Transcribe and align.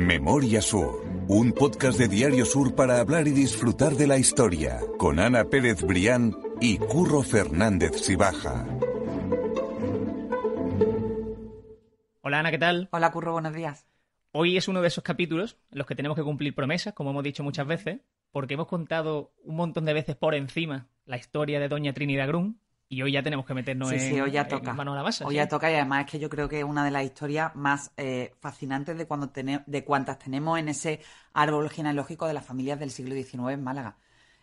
Memoria 0.00 0.62
Sur, 0.62 1.04
un 1.28 1.52
podcast 1.52 1.98
de 1.98 2.08
Diario 2.08 2.46
Sur 2.46 2.74
para 2.74 3.00
hablar 3.00 3.28
y 3.28 3.32
disfrutar 3.32 3.92
de 3.96 4.06
la 4.06 4.16
historia, 4.16 4.80
con 4.96 5.20
Ana 5.20 5.44
Pérez 5.44 5.82
Brián 5.82 6.34
y 6.58 6.78
Curro 6.78 7.22
Fernández 7.22 8.00
Sibaja. 8.00 8.66
Hola 12.22 12.38
Ana, 12.38 12.50
¿qué 12.50 12.56
tal? 12.56 12.88
Hola 12.92 13.12
Curro, 13.12 13.32
buenos 13.32 13.52
días. 13.52 13.86
Hoy 14.32 14.56
es 14.56 14.68
uno 14.68 14.80
de 14.80 14.88
esos 14.88 15.04
capítulos 15.04 15.58
en 15.70 15.76
los 15.76 15.86
que 15.86 15.94
tenemos 15.94 16.16
que 16.16 16.24
cumplir 16.24 16.54
promesas, 16.54 16.94
como 16.94 17.10
hemos 17.10 17.22
dicho 17.22 17.42
muchas 17.42 17.66
veces, 17.66 18.00
porque 18.32 18.54
hemos 18.54 18.68
contado 18.68 19.34
un 19.44 19.56
montón 19.56 19.84
de 19.84 19.92
veces 19.92 20.16
por 20.16 20.34
encima 20.34 20.88
la 21.04 21.18
historia 21.18 21.60
de 21.60 21.68
Doña 21.68 21.92
Trinidad 21.92 22.26
Grum, 22.26 22.56
y 22.90 23.02
hoy 23.02 23.12
ya 23.12 23.22
tenemos 23.22 23.46
que 23.46 23.54
meternos 23.54 23.88
Sí, 23.88 23.94
en, 23.94 24.00
sí, 24.00 24.20
hoy 24.20 24.32
ya 24.32 24.42
en 24.42 24.48
toca. 24.48 24.72
mano 24.74 24.92
a 24.92 24.96
la 24.96 25.04
masa. 25.04 25.24
Hoy 25.24 25.30
sí. 25.30 25.36
ya 25.36 25.48
toca 25.48 25.70
y 25.70 25.74
además 25.74 26.04
es 26.04 26.10
que 26.10 26.18
yo 26.18 26.28
creo 26.28 26.48
que 26.48 26.58
es 26.58 26.64
una 26.64 26.84
de 26.84 26.90
las 26.90 27.04
historias 27.04 27.54
más 27.54 27.92
eh, 27.96 28.34
fascinantes 28.40 28.98
de, 28.98 29.06
cuando 29.06 29.30
de 29.32 29.84
cuantas 29.84 30.18
tenemos 30.18 30.58
en 30.58 30.68
ese 30.68 31.00
árbol 31.32 31.70
genealógico 31.70 32.26
de 32.26 32.34
las 32.34 32.44
familias 32.44 32.80
del 32.80 32.90
siglo 32.90 33.14
XIX 33.14 33.50
en 33.52 33.62
Málaga. 33.62 33.96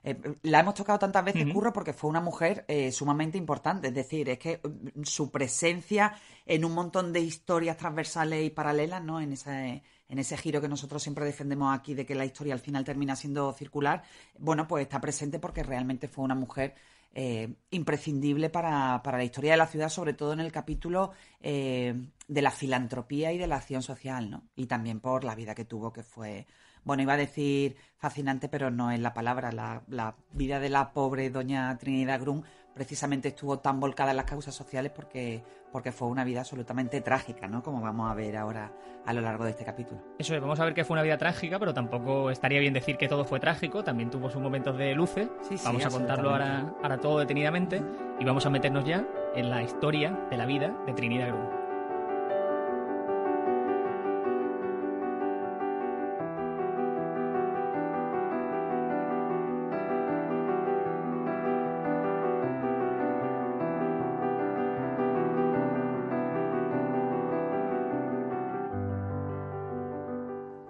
Eh, 0.03 0.17
la 0.44 0.62
hemos 0.62 0.75
tocado 0.75 0.98
tantas 0.98 1.25
veces. 1.25 1.52
Curro, 1.52 1.73
porque 1.73 1.91
fue 1.91 2.09
una 2.09 2.22
mujer 2.22 2.63
eh, 2.70 2.94
sumamente 2.94 3.38
importante. 3.38 3.89
Es 3.89 3.94
decir, 3.94 4.30
es 4.30 4.39
que 4.39 4.61
mm, 4.64 5.03
su 5.03 5.30
presencia 5.30 6.14
en 6.45 6.64
un 6.64 6.73
montón 6.73 7.11
de 7.11 7.20
historias 7.20 7.75
transversales 7.75 8.45
y 8.45 8.50
paralelas, 8.50 9.03
¿no? 9.03 9.20
En 9.20 9.34
ese, 9.34 9.84
en 10.08 10.20
ese 10.20 10.38
giro 10.38 10.61
que 10.61 10.70
nosotros 10.70 11.03
siempre 11.03 11.25
defendemos 11.25 11.77
aquí 11.77 11.94
de 11.94 12.05
que 12.05 12.16
la 12.16 12.23
historia 12.23 12.53
al 12.53 12.61
final 12.61 12.86
termina 12.86 13.17
siendo 13.17 13.52
circular, 13.52 14.03
bueno, 14.39 14.66
pues 14.70 14.84
está 14.84 15.02
presente 15.02 15.39
porque 15.39 15.64
realmente 15.64 16.08
fue 16.08 16.23
una 16.23 16.36
mujer 16.36 16.75
eh, 17.20 17.55
imprescindible 17.71 18.52
para, 18.52 19.02
para 19.02 19.17
la 19.17 19.23
historia 19.23 19.49
de 19.49 19.58
la 19.58 19.66
ciudad, 19.66 19.89
sobre 19.89 20.13
todo 20.13 20.34
en 20.34 20.39
el 20.39 20.52
capítulo 20.52 21.13
eh, 21.41 21.95
de 22.27 22.41
la 22.44 22.52
filantropía 22.52 23.34
y 23.34 23.39
de 23.39 23.48
la 23.48 23.55
acción 23.55 23.81
social, 23.81 24.30
¿no? 24.30 24.44
Y 24.55 24.67
también 24.67 24.99
por 24.99 25.23
la 25.23 25.34
vida 25.34 25.55
que 25.55 25.66
tuvo, 25.66 25.91
que 25.91 26.03
fue, 26.03 26.45
bueno, 26.83 27.02
iba 27.02 27.14
a 27.14 27.17
decir 27.17 27.75
fascinante, 27.97 28.50
pero 28.50 28.69
no 28.69 28.92
es 28.92 29.00
la 29.00 29.16
palabra. 29.16 29.52
La, 29.52 29.81
la 29.88 30.16
vida 30.31 30.59
de 30.59 30.69
la 30.69 30.94
pobre 30.94 31.31
doña 31.31 31.75
Trinidad 31.80 32.22
Grum 32.22 32.44
precisamente 32.78 33.30
estuvo 33.30 33.59
tan 33.59 33.80
volcada 33.80 34.11
en 34.11 34.17
las 34.17 34.25
causas 34.25 34.53
sociales 34.53 34.92
porque, 34.95 35.44
porque 35.72 35.92
fue 35.92 36.08
una 36.08 36.23
vida 36.23 36.42
absolutamente 36.42 37.02
trágica, 37.02 37.47
¿no? 37.47 37.64
Como 37.64 37.81
vamos 37.81 38.09
a 38.09 38.14
ver 38.14 38.38
ahora 38.38 38.72
a 39.03 39.14
lo 39.14 39.22
largo 39.22 39.44
de 39.44 39.52
este 39.52 39.66
capítulo. 39.66 40.00
Eso 40.20 40.36
es, 40.36 40.42
vamos 40.42 40.59
a 40.59 40.66
ver 40.66 40.75
que 40.75 40.86
fue 40.86 40.94
una 40.94 41.02
vida 41.02 41.17
trágica, 41.17 41.58
pero 41.58 41.73
tampoco 41.73 42.30
estaría 42.30 42.59
bien 42.59 42.73
decir 42.73 42.98
que 42.98 43.08
todo 43.08 43.25
fue 43.25 43.39
trágico, 43.39 43.83
también 43.83 44.11
tuvo 44.11 44.30
sus 44.30 44.42
momentos 44.42 44.78
de 44.78 44.94
luces. 44.94 45.28
Sí, 45.42 45.58
sí, 45.58 45.64
vamos 45.66 45.86
a 45.86 45.89
contarlo 45.89 46.30
ahora, 46.30 46.75
ahora 46.83 47.00
todo 47.00 47.20
detenidamente 47.20 47.81
y 48.20 48.25
vamos 48.25 48.45
a 48.45 48.52
meternos 48.52 48.86
ya 48.86 49.08
en 49.36 49.50
la 49.50 49.64
historia 49.64 50.11
de 50.30 50.38
la 50.38 50.45
vida 50.45 50.78
de 50.86 50.94
Trinidad 50.94 51.30
Grum. 51.30 51.56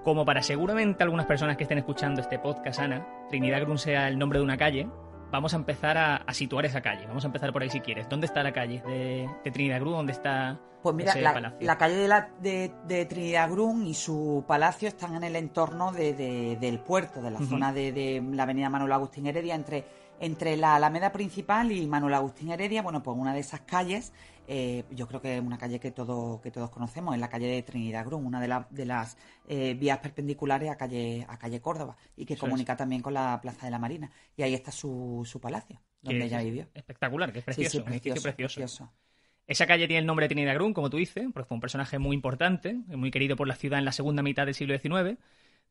Como 0.08 0.24
para 0.24 0.42
seguramente 0.42 1.04
algunas 1.04 1.26
personas 1.26 1.58
que 1.58 1.64
estén 1.64 1.80
escuchando 1.80 2.22
este 2.22 2.40
podcast, 2.40 2.80
Ana, 2.80 3.06
Trinidad 3.28 3.60
Grun 3.64 3.78
sea 3.78 4.08
el 4.08 4.18
nombre 4.18 4.40
de 4.40 4.46
una 4.46 4.56
calle, 4.56 4.88
vamos 5.34 5.54
a 5.54 5.58
empezar 5.58 5.98
a, 5.98 6.16
a 6.16 6.34
situar 6.34 6.66
esa 6.66 6.80
calle. 6.80 7.06
Vamos 7.08 7.26
a 7.26 7.28
empezar 7.28 7.52
por 7.52 7.62
ahí 7.62 7.70
si 7.70 7.82
quieres. 7.82 8.08
¿Dónde 8.08 8.26
está 8.26 8.42
la 8.42 8.54
calle 8.54 8.82
de, 8.88 9.30
de 9.44 9.52
Trinidad 9.52 9.82
Grun? 9.82 9.92
¿Dónde 9.96 10.14
está 10.14 10.58
Pues 10.82 10.96
mira, 10.96 11.12
ese 11.12 11.20
la, 11.20 11.34
palacio? 11.34 11.58
la 11.60 11.78
calle 11.78 11.96
de, 11.96 12.08
la- 12.08 12.30
de- 12.40 12.72
de 12.88 13.06
Trinidad 13.06 13.52
Grun 13.52 13.86
y 13.86 13.94
su 13.96 14.46
palacio 14.48 14.88
están 14.88 15.14
en 15.16 15.26
el 15.26 15.36
entorno 15.36 15.92
de- 15.92 16.14
de- 16.14 16.56
del 16.56 16.80
puerto, 16.80 17.22
de 17.22 17.30
la 17.32 17.40
zona 17.40 17.74
de, 17.74 17.92
de 17.92 18.24
la 18.32 18.44
avenida 18.44 18.70
Manuel 18.70 18.94
Agustín 18.94 19.28
Heredia, 19.28 19.56
entre, 19.56 19.84
entre 20.20 20.58
la 20.58 20.76
Alameda 20.76 21.12
principal 21.12 21.72
y 21.72 21.86
Manuel 21.88 22.14
Agustín 22.16 22.52
Heredia. 22.52 22.82
Bueno, 22.82 23.04
pues 23.04 23.16
una 23.18 23.34
de 23.34 23.40
esas 23.40 23.62
calles, 23.62 24.14
eh, 24.48 24.84
yo 24.92 25.08
creo 25.08 25.22
que 25.22 25.38
es 25.38 25.42
una 25.44 25.58
calle 25.58 25.80
que, 25.80 25.92
todo, 25.92 26.42
que 26.42 26.52
todos 26.52 26.70
conocemos, 26.70 27.14
es 27.16 27.22
la 27.22 27.30
calle 27.30 27.48
de 27.48 27.64
Trinidad 27.64 28.06
Grun, 28.06 28.26
una 28.26 28.40
de, 28.42 28.48
la- 28.48 28.68
de 28.70 28.86
las 28.86 29.18
eh, 29.48 29.74
vías 29.76 30.00
perpendiculares 30.00 30.70
a 30.70 30.76
calle, 30.78 31.26
a 31.30 31.38
calle 31.38 31.62
Córdoba 31.62 31.98
y 32.16 32.26
que 32.26 32.34
Eso 32.34 32.46
es. 32.46 32.50
comunica 32.50 32.76
también 32.76 33.02
con 33.02 33.14
la 33.14 33.40
Plaza 33.42 33.66
de 33.66 33.72
la 33.72 33.80
Marina. 33.80 34.12
Y 34.36 34.44
ahí 34.44 34.54
está 34.54 34.72
su, 34.72 35.24
su 35.26 35.40
palacio, 35.40 35.82
donde 36.02 36.26
ella 36.26 36.42
vivió. 36.42 36.68
Espectacular, 36.74 37.32
que 37.32 37.40
es 37.40 37.46
precioso, 37.46 37.78
sí, 37.78 37.84
precioso. 37.84 38.22
precioso. 38.24 38.92
Esa 39.46 39.66
calle 39.66 39.88
tiene 39.88 40.00
el 40.00 40.06
nombre 40.06 40.26
de 40.26 40.30
Trinidad 40.30 40.56
Grun, 40.56 40.74
como 40.74 40.90
tú 40.90 40.98
dices, 40.98 41.26
porque 41.34 41.48
fue 41.48 41.56
un 41.56 41.62
personaje 41.62 42.00
muy 42.00 42.16
importante, 42.16 42.74
muy 42.74 43.12
querido 43.12 43.36
por 43.38 43.48
la 43.48 43.56
ciudad 43.56 43.80
en 43.80 43.86
la 43.86 43.94
segunda 43.94 44.22
mitad 44.22 44.46
del 44.46 44.56
siglo 44.56 44.74
XIX, 44.74 45.18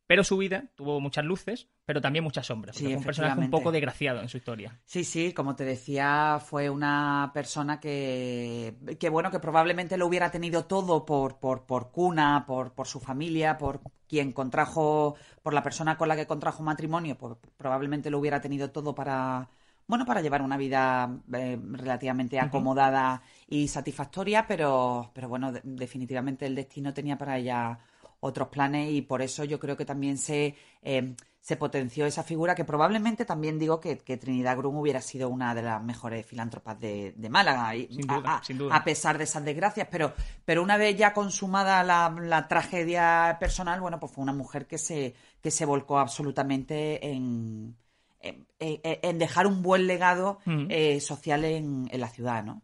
pero 0.07 0.23
su 0.23 0.37
vida 0.37 0.65
tuvo 0.75 0.99
muchas 0.99 1.25
luces, 1.25 1.67
pero 1.85 2.01
también 2.01 2.23
muchas 2.23 2.45
sombras. 2.47 2.75
Sí, 2.75 2.85
fue 2.85 2.95
un 2.97 3.03
personaje 3.05 3.39
un 3.39 3.49
poco 3.49 3.71
desgraciado 3.71 4.21
en 4.21 4.29
su 4.29 4.37
historia. 4.37 4.79
Sí, 4.85 5.03
sí, 5.03 5.33
como 5.33 5.55
te 5.55 5.65
decía, 5.65 6.39
fue 6.43 6.69
una 6.69 7.31
persona 7.33 7.79
que, 7.79 8.75
que 8.99 9.09
bueno, 9.09 9.29
que 9.31 9.39
probablemente 9.39 9.97
lo 9.97 10.07
hubiera 10.07 10.31
tenido 10.31 10.65
todo 10.65 11.05
por, 11.05 11.39
por, 11.39 11.65
por 11.65 11.91
cuna, 11.91 12.45
por, 12.47 12.73
por 12.73 12.87
su 12.87 13.01
familia, 13.01 13.57
por 13.57 13.81
quien 14.07 14.31
contrajo, 14.31 15.15
por 15.43 15.53
la 15.53 15.61
persona 15.61 15.97
con 15.97 16.07
la 16.07 16.15
que 16.15 16.25
contrajo 16.25 16.63
matrimonio, 16.63 17.17
pues 17.17 17.35
probablemente 17.57 18.09
lo 18.09 18.19
hubiera 18.19 18.39
tenido 18.39 18.71
todo 18.71 18.95
para, 18.95 19.49
bueno, 19.87 20.05
para 20.05 20.21
llevar 20.21 20.41
una 20.41 20.55
vida 20.55 21.19
eh, 21.33 21.59
relativamente 21.73 22.39
acomodada 22.39 23.21
y 23.47 23.67
satisfactoria, 23.67 24.47
pero, 24.47 25.11
pero 25.13 25.27
bueno, 25.27 25.51
de- 25.51 25.61
definitivamente 25.65 26.45
el 26.45 26.55
destino 26.55 26.93
tenía 26.93 27.17
para 27.17 27.37
ella 27.37 27.77
otros 28.19 28.47
planes 28.49 28.91
y 28.91 29.01
por 29.01 29.21
eso 29.21 29.43
yo 29.43 29.59
creo 29.59 29.77
que 29.77 29.85
también 29.85 30.17
se, 30.17 30.55
eh, 30.81 31.15
se 31.39 31.55
potenció 31.55 32.05
esa 32.05 32.23
figura 32.23 32.55
que 32.55 32.65
probablemente 32.65 33.25
también 33.25 33.59
digo 33.59 33.79
que, 33.79 33.97
que 33.99 34.17
Trinidad 34.17 34.57
Grum 34.57 34.75
hubiera 34.77 35.01
sido 35.01 35.29
una 35.29 35.53
de 35.55 35.61
las 35.61 35.81
mejores 35.83 36.25
filántropas 36.25 36.79
de, 36.79 37.13
de 37.15 37.29
Málaga 37.29 37.75
y 37.75 37.87
Sin 37.87 38.09
a- 38.11 38.15
duda, 38.17 38.37
a, 38.37 38.43
sin 38.43 38.57
duda. 38.57 38.75
a 38.75 38.83
pesar 38.83 39.17
de 39.17 39.23
esas 39.25 39.45
desgracias 39.45 39.87
pero, 39.91 40.13
pero 40.45 40.63
una 40.63 40.77
vez 40.77 40.97
ya 40.97 41.13
consumada 41.13 41.83
la, 41.83 42.09
la 42.21 42.47
tragedia 42.47 43.37
personal 43.39 43.79
bueno 43.81 43.99
pues 43.99 44.11
fue 44.11 44.23
una 44.23 44.33
mujer 44.33 44.65
que 44.67 44.77
se, 44.77 45.13
que 45.41 45.51
se 45.51 45.65
volcó 45.65 45.99
absolutamente 45.99 47.07
en, 47.07 47.77
en, 48.19 49.19
dejar 49.19 49.47
un 49.47 49.61
buen 49.61 49.87
legado 49.87 50.39
eh, 50.69 50.99
social 50.99 51.45
en, 51.45 51.87
en 51.91 51.99
la 52.01 52.09
ciudad 52.09 52.43
¿no? 52.43 52.61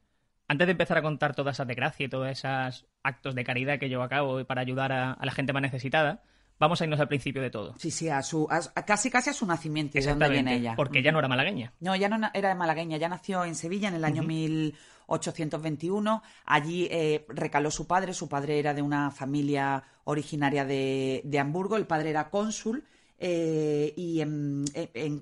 Antes 0.47 0.67
de 0.67 0.71
empezar 0.71 0.97
a 0.97 1.01
contar 1.01 1.33
toda 1.33 1.51
esa 1.51 1.63
desgracia 1.65 2.05
y 2.05 2.09
todos 2.09 2.27
esos 2.27 2.85
actos 3.03 3.35
de 3.35 3.43
caridad 3.43 3.77
que 3.79 3.89
llevó 3.89 4.03
a 4.03 4.09
cabo 4.09 4.43
para 4.45 4.61
ayudar 4.61 4.91
a, 4.91 5.11
a 5.13 5.25
la 5.25 5.31
gente 5.31 5.53
más 5.53 5.61
necesitada, 5.61 6.23
vamos 6.59 6.79
a 6.81 6.85
irnos 6.85 6.99
al 6.99 7.07
principio 7.09 7.41
de 7.41 7.49
todo. 7.49 7.73
Sí, 7.77 7.91
sí, 7.91 8.07
a 8.09 8.21
su, 8.21 8.47
a- 8.49 8.61
casi 8.85 9.09
casi 9.11 9.29
a 9.29 9.33
su 9.33 9.45
nacimiento, 9.45 9.97
de 9.99 10.05
dónde 10.05 10.29
viene 10.29 10.55
ella. 10.55 10.73
Porque 10.75 10.99
ella 10.99 11.11
no 11.11 11.19
era 11.19 11.27
malagueña. 11.27 11.73
No, 11.81 11.95
ya 11.95 12.07
no 12.09 12.29
era 12.33 12.49
de 12.49 12.55
malagueña, 12.55 12.97
ya 12.97 13.09
nació 13.09 13.43
en 13.45 13.55
Sevilla 13.55 13.89
en 13.89 13.95
el 13.95 14.05
año 14.05 14.23
1821. 15.07 16.23
Allí 16.45 16.87
eh, 16.91 17.25
recaló 17.29 17.71
su 17.71 17.87
padre, 17.87 18.13
su 18.13 18.27
padre 18.29 18.59
era 18.59 18.73
de 18.73 18.81
una 18.81 19.11
familia 19.11 19.83
originaria 20.05 20.65
de, 20.65 21.21
de 21.25 21.39
Hamburgo, 21.39 21.75
el 21.77 21.85
padre 21.87 22.09
era 22.11 22.29
cónsul. 22.29 22.83
Eh, 23.25 23.93
y 23.95 24.19
en, 24.19 24.65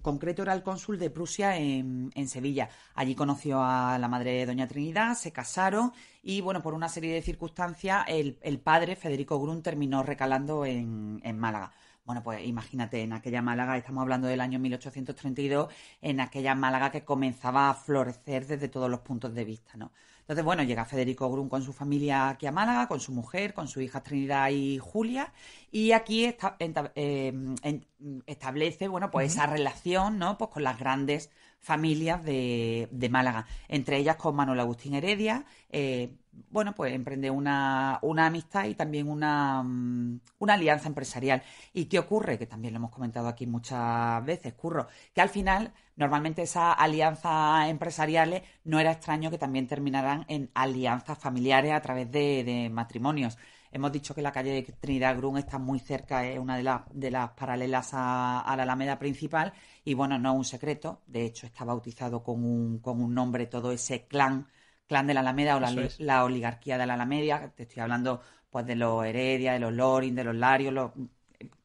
concreto 0.02 0.42
era 0.42 0.54
el 0.54 0.64
cónsul 0.64 0.98
de 0.98 1.12
Prusia 1.12 1.58
en, 1.58 2.10
en 2.16 2.28
Sevilla. 2.28 2.68
Allí 2.96 3.14
conoció 3.14 3.62
a 3.62 4.00
la 4.00 4.08
madre 4.08 4.32
de 4.32 4.48
Doña 4.48 4.68
Trinidad, 4.68 5.14
se 5.14 5.32
casaron 5.32 5.94
y, 6.24 6.42
bueno, 6.42 6.64
por 6.64 6.74
una 6.74 6.90
serie 6.90 7.14
de 7.14 7.22
circunstancias, 7.22 8.04
el, 8.08 8.40
el 8.42 8.60
padre, 8.60 8.96
Federico 8.96 9.40
Grun, 9.40 9.62
terminó 9.62 10.02
recalando 10.02 10.66
en, 10.66 11.22
en 11.24 11.38
Málaga. 11.38 11.74
Bueno, 12.04 12.24
pues 12.24 12.44
imagínate, 12.44 13.04
en 13.04 13.14
aquella 13.14 13.44
Málaga, 13.44 13.78
estamos 13.78 14.02
hablando 14.02 14.28
del 14.28 14.42
año 14.42 14.58
1832, 14.58 15.72
en 16.02 16.22
aquella 16.22 16.56
Málaga 16.56 16.90
que 16.92 17.06
comenzaba 17.06 17.70
a 17.70 17.76
florecer 17.76 18.48
desde 18.48 18.68
todos 18.68 18.90
los 18.90 19.02
puntos 19.02 19.36
de 19.36 19.46
vista, 19.46 19.78
¿no? 19.78 19.92
Entonces, 20.32 20.46
bueno, 20.46 20.64
llega 20.64 20.86
Federico 20.86 21.30
Grun 21.30 21.50
con 21.50 21.62
su 21.62 21.74
familia 21.74 22.30
aquí 22.30 22.46
a 22.46 22.54
Málaga, 22.54 22.88
con 22.88 23.02
su 23.02 23.12
mujer, 23.12 23.54
con 23.54 23.68
sus 23.68 23.84
hijas 23.84 24.02
Trinidad 24.02 24.50
y 24.50 24.78
Julia, 24.78 25.34
y 25.74 25.92
aquí 25.92 26.24
esta- 26.24 26.56
enta- 26.58 26.94
eh, 26.96 27.34
en- 27.64 27.86
establece, 28.26 28.88
bueno, 28.88 29.12
pues 29.12 29.34
esa 29.34 29.46
relación, 29.46 30.20
¿no? 30.20 30.38
Pues 30.38 30.50
con 30.52 30.64
las 30.64 30.80
grandes 30.80 31.32
familias 31.62 32.24
de, 32.24 32.90
de 32.92 33.10
Málaga, 33.10 33.46
entre 33.68 33.98
ellas 33.98 34.16
con 34.18 34.36
Manuel 34.36 34.60
Agustín 34.60 34.96
Heredia, 34.96 35.46
eh, 35.70 36.16
bueno, 36.50 36.74
pues 36.76 36.94
emprende 36.94 37.30
una, 37.30 38.00
amistad 38.02 38.66
y 38.66 38.76
también 38.76 39.10
una, 39.10 39.64
mm, 39.64 40.20
una 40.40 40.54
alianza 40.54 40.88
empresarial. 40.88 41.44
¿Y 41.74 41.86
qué 41.86 42.00
ocurre? 42.00 42.38
Que 42.38 42.48
también 42.48 42.74
lo 42.74 42.78
hemos 42.80 42.92
comentado 42.92 43.28
aquí 43.28 43.46
muchas 43.46 44.24
veces, 44.26 44.54
Curro, 44.54 44.88
que 45.14 45.22
al 45.22 45.30
final, 45.30 45.74
normalmente 45.96 46.42
esas 46.44 46.76
alianzas 46.78 47.70
empresariales 47.70 48.44
no 48.64 48.80
era 48.80 48.92
extraño 48.92 49.30
que 49.30 49.38
también 49.38 49.68
terminaran 49.68 50.26
en 50.30 50.50
alianzas 50.54 51.18
familiares 51.18 51.74
a 51.74 51.82
través 51.82 52.12
de 52.12 52.70
matrimonios. 52.72 53.38
Hemos 53.72 53.92
dicho 53.92 54.14
que 54.14 54.22
la 54.22 54.32
calle 54.32 54.52
de 54.52 54.64
Trinidad 54.64 55.16
Grun 55.18 55.38
está 55.38 55.58
muy 55.58 55.80
cerca, 55.80 56.26
es 56.28 56.38
una 56.40 56.58
de, 56.58 56.64
las 56.64 56.82
de 56.92 57.10
las 57.12 57.32
paralelas 57.32 57.94
a, 57.94 58.42
a 58.42 58.56
la 58.58 58.64
Alameda 58.64 59.00
principal. 59.00 59.54
Y 59.86 59.94
bueno, 59.94 60.20
no 60.20 60.32
es 60.34 60.38
un 60.38 60.46
secreto, 60.46 61.02
de 61.08 61.26
hecho 61.26 61.46
está 61.48 61.64
bautizado 61.66 62.24
con 62.24 62.44
un, 62.44 62.80
con 62.80 63.02
un 63.02 63.14
nombre 63.14 63.48
todo 63.48 63.72
ese 63.72 64.06
clan, 64.08 64.48
clan 64.88 65.08
de 65.08 65.14
la 65.14 65.22
Alameda 65.22 65.56
o 65.58 65.60
la, 66.00 66.24
oligarquía 66.26 66.78
de 66.78 66.86
la 66.86 66.96
Alameda. 66.96 67.50
Te 67.56 67.64
estoy 67.64 67.82
hablando 67.82 68.22
pues 68.50 68.66
de 68.66 68.76
los 68.76 69.06
Heredia, 69.06 69.54
de 69.54 69.60
los 69.60 69.72
Loring, 69.74 70.16
de 70.16 70.24
los 70.26 70.36
Larios, 70.36 70.74
los- 70.74 70.92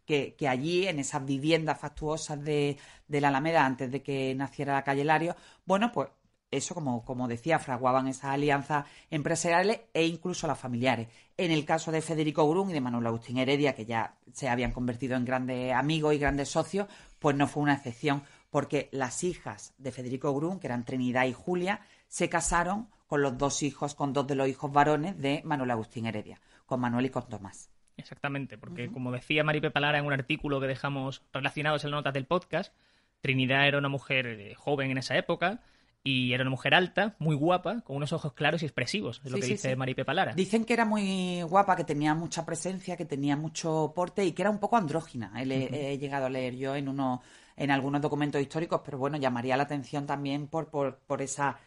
que, 0.07 0.37
allí, 0.49 0.87
en 0.87 0.99
esas 1.01 1.25
viviendas 1.25 1.79
factuosas 1.81 2.43
de, 2.43 2.77
de, 3.09 3.21
la 3.21 3.29
Alameda, 3.29 3.65
antes 3.67 3.91
de 3.91 4.03
que 4.03 4.35
naciera 4.35 4.75
la 4.75 4.85
calle 4.85 5.05
Lario, 5.05 5.37
bueno, 5.65 5.91
pues 5.93 6.09
eso, 6.51 6.75
como, 6.75 7.05
como 7.05 7.29
decía, 7.29 7.59
fraguaban 7.59 8.09
esas 8.09 8.33
alianzas 8.33 8.87
empresariales 9.11 9.81
e 9.93 10.07
incluso 10.07 10.47
las 10.47 10.59
familiares. 10.59 11.09
En 11.37 11.51
el 11.51 11.65
caso 11.65 11.93
de 11.93 12.03
Federico 12.03 12.49
Grun 12.49 12.71
y 12.71 12.73
de 12.73 12.81
Manuel 12.81 13.07
Agustín 13.07 13.39
Heredia, 13.39 13.75
que 13.75 13.85
ya 13.85 14.17
se 14.33 14.49
habían 14.49 14.73
convertido 14.73 15.17
en 15.17 15.25
grandes 15.25 15.73
amigos 15.73 16.15
y 16.15 16.19
grandes 16.19 16.49
socios, 16.49 16.87
pues 17.19 17.37
no 17.37 17.47
fue 17.47 17.63
una 17.63 17.75
excepción, 17.75 18.23
porque 18.51 18.89
las 18.93 19.25
hijas 19.25 19.75
de 19.79 19.93
Federico 19.93 20.35
Grun, 20.35 20.61
que 20.61 20.69
eran 20.69 20.85
Trinidad 20.85 21.27
y 21.27 21.33
Julia, 21.33 21.81
se 22.09 22.29
casaron 22.29 22.89
con 23.07 23.23
los 23.23 23.37
dos 23.39 23.63
hijos, 23.63 23.95
con 23.95 24.13
dos 24.13 24.27
de 24.27 24.35
los 24.35 24.49
hijos 24.49 24.73
varones 24.73 25.19
de 25.19 25.43
Manuel 25.45 25.71
Agustín 25.73 26.07
Heredia, 26.07 26.41
con 26.65 26.81
Manuel 26.81 27.07
y 27.07 27.11
con 27.11 27.29
Tomás. 27.29 27.71
Exactamente, 27.97 28.59
porque 28.59 28.91
como 28.93 29.11
decía 29.11 29.43
Maripe 29.43 29.71
Palara 29.71 29.99
en 29.99 30.05
un 30.05 30.13
artículo 30.13 30.61
que 30.61 30.67
dejamos 30.67 31.23
relacionados 31.33 31.85
en 31.85 31.91
las 31.91 31.99
notas 31.99 32.13
del 32.15 32.27
podcast, 32.27 32.75
Trinidad 33.21 33.67
era 33.67 33.79
una 33.79 33.89
mujer 33.89 34.27
eh, 34.27 34.55
joven 34.55 34.91
en 34.91 34.99
esa 34.99 35.17
época, 35.17 35.63
y 36.03 36.33
era 36.33 36.43
una 36.43 36.51
mujer 36.51 36.75
alta, 36.75 37.17
muy 37.19 37.35
guapa, 37.35 37.81
con 37.81 37.97
unos 37.97 38.13
ojos 38.13 38.33
claros 38.33 38.63
y 38.63 38.67
expresivos, 38.67 39.21
es 39.25 39.33
lo 39.33 39.39
que 39.39 39.47
dice 39.47 39.75
Maripe 39.75 40.05
Palara. 40.05 40.35
Dicen 40.35 40.65
que 40.65 40.73
era 40.73 40.85
muy 40.85 41.43
guapa, 41.43 41.75
que 41.75 41.85
tenía 41.85 42.15
mucha 42.15 42.47
presencia, 42.47 42.97
que 42.97 43.05
tenía 43.05 43.37
mucho 43.37 43.93
porte 43.95 44.25
y 44.25 44.33
que 44.33 44.43
era 44.43 44.51
un 44.51 44.59
poco 44.59 44.77
andrógina. 44.77 45.33
He, 45.37 45.99
llegado 45.99 46.27
a 46.27 46.31
leer 46.31 46.57
yo 46.57 46.77
en 46.77 46.89
uno, 46.89 47.23
en 47.57 47.71
algunos 47.71 48.01
documentos 48.01 48.41
históricos, 48.41 48.83
pero 48.85 48.99
bueno, 48.99 49.17
llamaría 49.17 49.57
la 49.57 49.65
atención 49.65 50.07
también 50.07 50.47
por, 50.47 50.69
por, 50.69 50.99
por 50.99 51.23
esa 51.23 51.59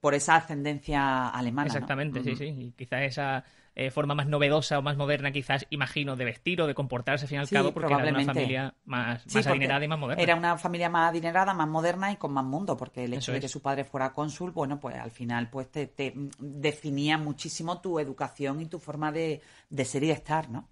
por 0.00 0.14
esa 0.14 0.36
ascendencia 0.36 1.28
alemana. 1.28 1.66
Exactamente, 1.66 2.22
sí, 2.22 2.34
sí. 2.34 2.44
Y 2.44 2.72
quizás 2.72 3.02
esa 3.02 3.44
eh, 3.78 3.90
forma 3.90 4.14
más 4.14 4.26
novedosa 4.26 4.78
o 4.78 4.82
más 4.82 4.96
moderna, 4.96 5.32
quizás, 5.32 5.66
imagino, 5.68 6.16
de 6.16 6.24
vestir 6.24 6.62
o 6.62 6.66
de 6.66 6.72
comportarse, 6.72 7.26
al 7.26 7.28
fin 7.28 7.36
y 7.36 7.40
al 7.42 7.48
cabo, 7.50 7.72
porque 7.74 7.92
era 7.92 8.08
una 8.08 8.24
familia 8.24 8.74
más, 8.86 9.22
adinerada 9.46 9.84
y 9.84 9.88
más 9.88 9.98
moderna. 9.98 10.22
Era 10.22 10.34
una 10.34 10.56
familia 10.56 10.88
más 10.88 11.10
adinerada, 11.10 11.52
más 11.52 11.68
moderna 11.68 12.10
y 12.10 12.16
con 12.16 12.32
más 12.32 12.46
mundo, 12.46 12.74
porque 12.74 13.04
el 13.04 13.12
hecho 13.12 13.32
de 13.32 13.40
que 13.40 13.48
su 13.48 13.60
padre 13.60 13.84
fuera 13.84 14.14
cónsul, 14.14 14.50
bueno, 14.52 14.80
pues 14.80 14.96
al 14.96 15.10
final 15.10 15.50
pues 15.50 15.70
te, 15.70 15.92
definía 16.38 17.18
muchísimo 17.18 17.82
tu 17.82 18.00
educación 18.00 18.62
y 18.62 18.64
tu 18.64 18.78
forma 18.78 19.12
de, 19.12 19.42
ser 19.84 20.02
y 20.02 20.06
de 20.06 20.12
estar, 20.14 20.48
¿no? 20.48 20.70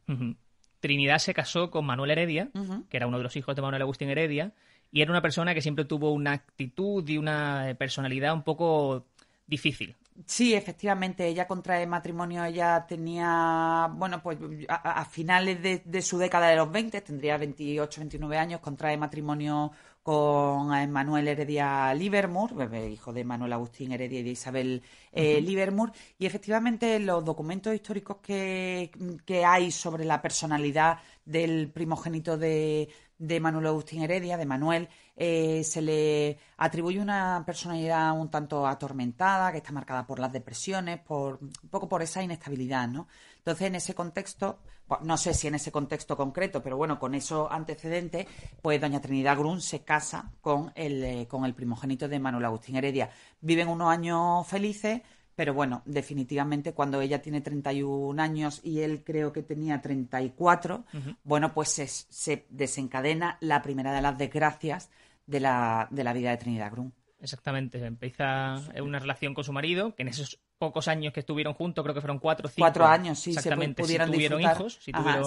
Trinidad 0.80 1.18
se 1.18 1.34
casó 1.34 1.70
con 1.70 1.84
Manuel 1.84 2.10
Heredia, 2.10 2.48
que 2.88 2.96
era 2.96 3.06
uno 3.06 3.18
de 3.18 3.24
los 3.24 3.36
hijos 3.36 3.54
de 3.54 3.60
Manuel 3.60 3.82
Agustín 3.82 4.08
Heredia, 4.08 4.54
y 4.90 5.02
era 5.02 5.10
una 5.10 5.20
persona 5.20 5.52
que 5.52 5.60
siempre 5.60 5.84
tuvo 5.84 6.10
una 6.10 6.32
actitud 6.32 7.06
y 7.06 7.18
una 7.18 7.76
personalidad 7.78 8.32
un 8.32 8.44
poco 8.44 9.04
difícil. 9.46 9.94
Sí, 10.26 10.54
efectivamente, 10.54 11.26
ella 11.26 11.48
contrae 11.48 11.86
matrimonio, 11.88 12.44
ella 12.44 12.86
tenía, 12.86 13.90
bueno, 13.94 14.22
pues 14.22 14.38
a, 14.68 15.04
finales 15.06 15.60
de, 15.60 16.02
su 16.02 16.18
década 16.18 16.48
de 16.48 16.56
los 16.56 16.70
20, 16.70 17.00
tendría 17.00 17.36
28, 17.36 18.00
29 18.00 18.38
años, 18.38 18.60
contrae 18.60 18.96
matrimonio 18.96 19.72
con 20.04 20.68
Manuel 20.92 21.26
Heredia 21.26 21.92
Livermore, 21.94 22.90
hijo 22.90 23.12
de 23.12 23.24
Manuel 23.24 23.54
Agustín 23.54 23.90
Heredia 23.90 24.20
y 24.20 24.22
de 24.22 24.30
Isabel 24.30 24.82
eh, 25.10 25.40
Livermore, 25.40 25.92
y 26.16 26.26
efectivamente 26.26 27.00
los 27.00 27.24
documentos 27.24 27.74
históricos 27.74 28.18
que, 28.18 28.92
que 29.26 29.44
hay 29.44 29.72
sobre 29.72 30.04
la 30.04 30.22
personalidad 30.22 30.98
del 31.24 31.72
primogénito 31.72 32.38
de, 32.38 32.88
de 33.18 33.40
Manuel 33.40 33.66
Agustín 33.66 34.02
Heredia, 34.02 34.36
de 34.36 34.46
Manuel, 34.46 34.88
eh, 35.16 35.62
se 35.64 35.80
le 35.80 36.38
atribuye 36.56 37.00
una 37.00 37.42
personalidad 37.46 38.18
un 38.18 38.30
tanto 38.30 38.66
atormentada, 38.66 39.52
que 39.52 39.58
está 39.58 39.72
marcada 39.72 40.06
por 40.06 40.18
las 40.18 40.32
depresiones, 40.32 40.98
por 41.00 41.38
un 41.40 41.68
poco 41.70 41.88
por 41.88 42.02
esa 42.02 42.22
inestabilidad, 42.22 42.88
¿no? 42.88 43.06
Entonces, 43.38 43.68
en 43.68 43.74
ese 43.76 43.94
contexto, 43.94 44.58
no 45.02 45.16
sé 45.16 45.34
si 45.34 45.46
en 45.46 45.54
ese 45.54 45.70
contexto 45.70 46.16
concreto, 46.16 46.62
pero 46.62 46.76
bueno, 46.76 46.98
con 46.98 47.14
esos 47.14 47.48
antecedentes, 47.50 48.26
pues 48.60 48.80
doña 48.80 49.00
Trinidad 49.00 49.38
Grun 49.38 49.60
se 49.60 49.82
casa 49.82 50.32
con 50.40 50.72
el, 50.74 51.04
eh, 51.04 51.26
con 51.28 51.44
el 51.44 51.54
primogénito 51.54 52.08
de 52.08 52.18
Manuel 52.18 52.46
Agustín 52.46 52.76
Heredia. 52.76 53.10
Viven 53.40 53.68
unos 53.68 53.90
años 53.90 54.46
felices, 54.46 55.02
pero 55.36 55.52
bueno, 55.52 55.82
definitivamente 55.84 56.74
cuando 56.74 57.00
ella 57.00 57.20
tiene 57.20 57.40
31 57.40 58.20
años 58.22 58.60
y 58.62 58.80
él 58.80 59.02
creo 59.04 59.32
que 59.32 59.42
tenía 59.42 59.80
34, 59.80 60.84
bueno, 61.24 61.52
pues 61.52 61.68
se, 62.08 62.46
desencadena 62.50 63.38
la 63.40 63.60
primera 63.62 63.92
de 63.92 64.00
las 64.00 64.16
desgracias 64.16 64.90
de 65.26 65.40
la, 65.40 65.88
de 65.90 66.04
la 66.04 66.12
vida 66.12 66.30
de 66.30 66.36
Trinidad 66.36 66.70
Grun. 66.70 66.92
Exactamente, 67.20 67.78
empieza 67.78 68.56
una 68.82 68.98
relación 68.98 69.32
con 69.32 69.44
su 69.44 69.52
marido, 69.52 69.94
que 69.94 70.02
en 70.02 70.08
esos 70.08 70.38
pocos 70.58 70.88
años 70.88 71.12
que 71.14 71.20
estuvieron 71.20 71.54
juntos, 71.54 71.82
creo 71.82 71.94
que 71.94 72.02
fueron 72.02 72.18
cuatro 72.18 72.48
o 72.48 72.50
cinco. 72.50 72.64
Cuatro 72.64 72.84
años, 72.84 73.18
sí, 73.18 73.30
exactamente, 73.30 73.82
se 73.82 73.86
pudieron 73.86 74.08
si 74.08 74.12
tuvieron 74.12 74.40
hijos. 74.42 74.78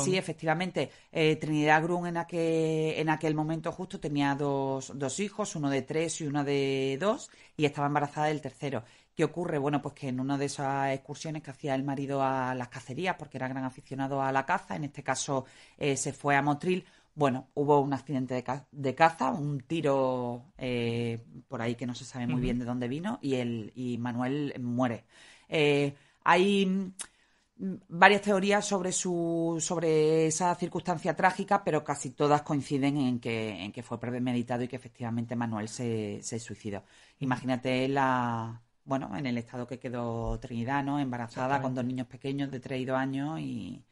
Sí, 0.03 0.15
efectivamente. 0.15 0.91
Eh, 1.11 1.37
Trinidad 1.37 1.81
Grun 1.81 2.05
en 2.05 2.17
aquel, 2.17 2.99
en 2.99 3.09
aquel 3.09 3.33
momento 3.33 3.71
justo 3.71 3.99
tenía 3.99 4.35
dos, 4.35 4.91
dos 4.93 5.19
hijos, 5.19 5.55
uno 5.55 5.71
de 5.71 5.81
tres 5.81 6.21
y 6.21 6.27
uno 6.27 6.43
de 6.43 6.99
dos, 7.01 7.31
y 7.55 7.65
estaba 7.65 7.87
embarazada 7.87 8.27
del 8.27 8.41
tercero. 8.41 8.83
¿Qué 9.15 9.23
ocurre? 9.23 9.57
Bueno, 9.57 9.81
pues 9.81 9.95
que 9.95 10.09
en 10.09 10.19
una 10.19 10.37
de 10.37 10.45
esas 10.45 10.93
excursiones 10.93 11.41
que 11.41 11.49
hacía 11.49 11.73
el 11.73 11.83
marido 11.83 12.21
a 12.21 12.53
las 12.53 12.67
cacerías, 12.67 13.15
porque 13.17 13.37
era 13.37 13.47
gran 13.47 13.63
aficionado 13.63 14.21
a 14.21 14.31
la 14.31 14.45
caza, 14.45 14.75
en 14.75 14.83
este 14.83 15.01
caso 15.01 15.45
eh, 15.79 15.97
se 15.97 16.13
fue 16.13 16.35
a 16.35 16.43
Motril, 16.43 16.85
bueno, 17.17 17.47
hubo 17.55 17.79
un 17.79 17.93
accidente 17.93 18.35
de, 18.71 18.93
caza, 18.95 19.31
un 19.31 19.61
tiro 19.61 20.53
eh, 20.55 21.25
por 21.47 21.63
ahí 21.63 21.73
que 21.73 21.87
no 21.87 21.95
se 21.95 22.05
sabe 22.05 22.27
muy 22.27 22.39
bien 22.39 22.59
de 22.59 22.65
dónde 22.65 22.87
vino 22.87 23.17
y, 23.23 23.33
el, 23.35 23.71
y 23.73 23.97
Manuel 23.97 24.53
muere. 24.59 25.05
Eh, 25.49 25.95
hay 26.23 26.67
mm, 26.67 27.73
varias 27.89 28.21
teorías 28.21 28.63
sobre 28.63 28.91
su 28.91 29.57
sobre 29.59 30.27
esa 30.27 30.53
circunstancia 30.53 31.15
trágica, 31.15 31.63
pero 31.63 31.83
casi 31.83 32.11
todas 32.11 32.43
coinciden 32.43 32.97
en 32.97 33.19
que, 33.19 33.63
en 33.63 33.71
que 33.71 33.81
fue 33.81 33.99
premeditado 33.99 34.61
y 34.61 34.67
que 34.67 34.75
efectivamente 34.75 35.35
Manuel 35.35 35.69
se, 35.69 36.19
se 36.21 36.39
suicidó. 36.39 36.83
Imagínate 37.17 37.87
la, 37.87 38.61
bueno, 38.85 39.17
en 39.17 39.25
el 39.25 39.39
estado 39.39 39.65
que 39.65 39.79
quedó 39.79 40.39
Trinidad, 40.39 40.83
¿no? 40.83 40.99
Embarazada 40.99 41.63
con 41.63 41.73
dos 41.73 41.83
niños 41.83 42.05
pequeños 42.05 42.51
de 42.51 42.59
3 42.59 42.79
y 42.79 42.85
2 42.85 42.95
años 42.95 43.39
y, 43.39 43.83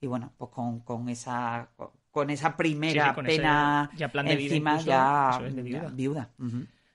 y 0.00 0.06
bueno, 0.06 0.32
pues 0.38 0.52
con, 0.52 0.80
con 0.80 1.08
esa 1.08 1.68
con 2.10 2.30
esa 2.30 2.56
primera 2.56 3.14
pena 3.14 3.90
ya 3.96 4.08
plan 4.08 4.26
de 4.26 4.32
encima 4.32 4.78
ya, 4.80 5.40
viuda. 5.92 6.30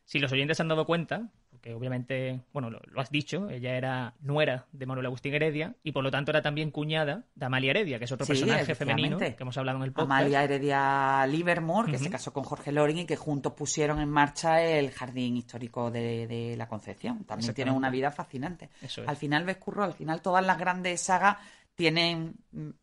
Si 0.06 0.20
los 0.20 0.32
oyentes 0.32 0.58
se 0.58 0.64
han 0.64 0.70
dado 0.70 0.86
cuenta, 0.86 1.30
porque 1.50 1.74
obviamente, 1.74 2.42
bueno, 2.54 2.70
lo, 2.70 3.02
has 3.02 3.10
dicho, 3.10 3.50
ella 3.50 3.76
era 3.76 4.14
nuera 4.22 4.68
de 4.72 4.86
Manuel 4.86 5.08
Agustín 5.08 5.34
Heredia 5.34 5.74
y 5.82 5.94
por 5.94 6.04
lo 6.04 6.12
tanto 6.12 6.30
era 6.30 6.44
también 6.44 6.70
cuñada 6.70 7.24
de 7.34 7.46
Amalia 7.46 7.72
Heredia, 7.72 7.98
que 7.98 8.06
es 8.06 8.12
otro 8.12 8.28
personaje 8.28 8.76
femenino 8.76 9.18
que 9.18 9.36
hemos 9.40 9.58
hablado 9.58 9.80
en 9.80 9.86
el 9.86 9.92
podcast. 9.92 10.12
Amalia 10.12 10.44
Heredia 10.44 11.26
Livermore, 11.26 11.92
que 11.92 11.98
se 11.98 12.12
casó 12.12 12.32
con 12.34 12.44
Jorge 12.44 12.72
Loring 12.72 13.00
y 13.00 13.06
que 13.06 13.16
juntos 13.16 13.54
pusieron 13.54 14.00
en 14.00 14.10
marcha 14.10 14.62
el 14.62 14.92
Jardín 14.92 15.38
Histórico 15.38 15.90
de, 15.90 16.54
la 16.56 16.68
Concepción. 16.68 17.24
También 17.24 17.54
tienen 17.56 17.74
una 17.74 17.90
vida 17.90 18.12
fascinante. 18.12 18.70
Al 19.08 19.18
final, 19.18 19.44
ves, 19.44 19.58
Curro, 19.58 19.86
al 19.86 19.94
final 19.94 20.22
todas 20.22 20.46
las 20.46 20.60
grandes 20.60 21.02
sagas 21.02 21.38
tienen 21.76 22.36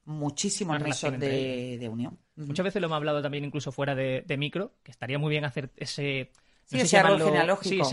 muchísimos 0.04 0.80
nexos 0.80 1.18
de, 1.18 1.78
de, 1.80 1.88
unión. 1.88 2.18
Muchas 2.36 2.64
veces 2.64 2.80
lo 2.80 2.86
hemos 2.86 2.96
hablado 2.96 3.22
también 3.22 3.44
incluso 3.44 3.72
fuera 3.72 3.94
de, 3.94 4.22
de 4.26 4.36
micro, 4.36 4.74
que 4.82 4.90
estaría 4.90 5.18
muy 5.18 5.30
bien 5.30 5.44
hacer 5.44 5.70
ese 5.76 6.30
Sí, 6.64 6.80
ese, 6.80 6.96
árbol 6.96 7.22
genealógico. 7.22 7.88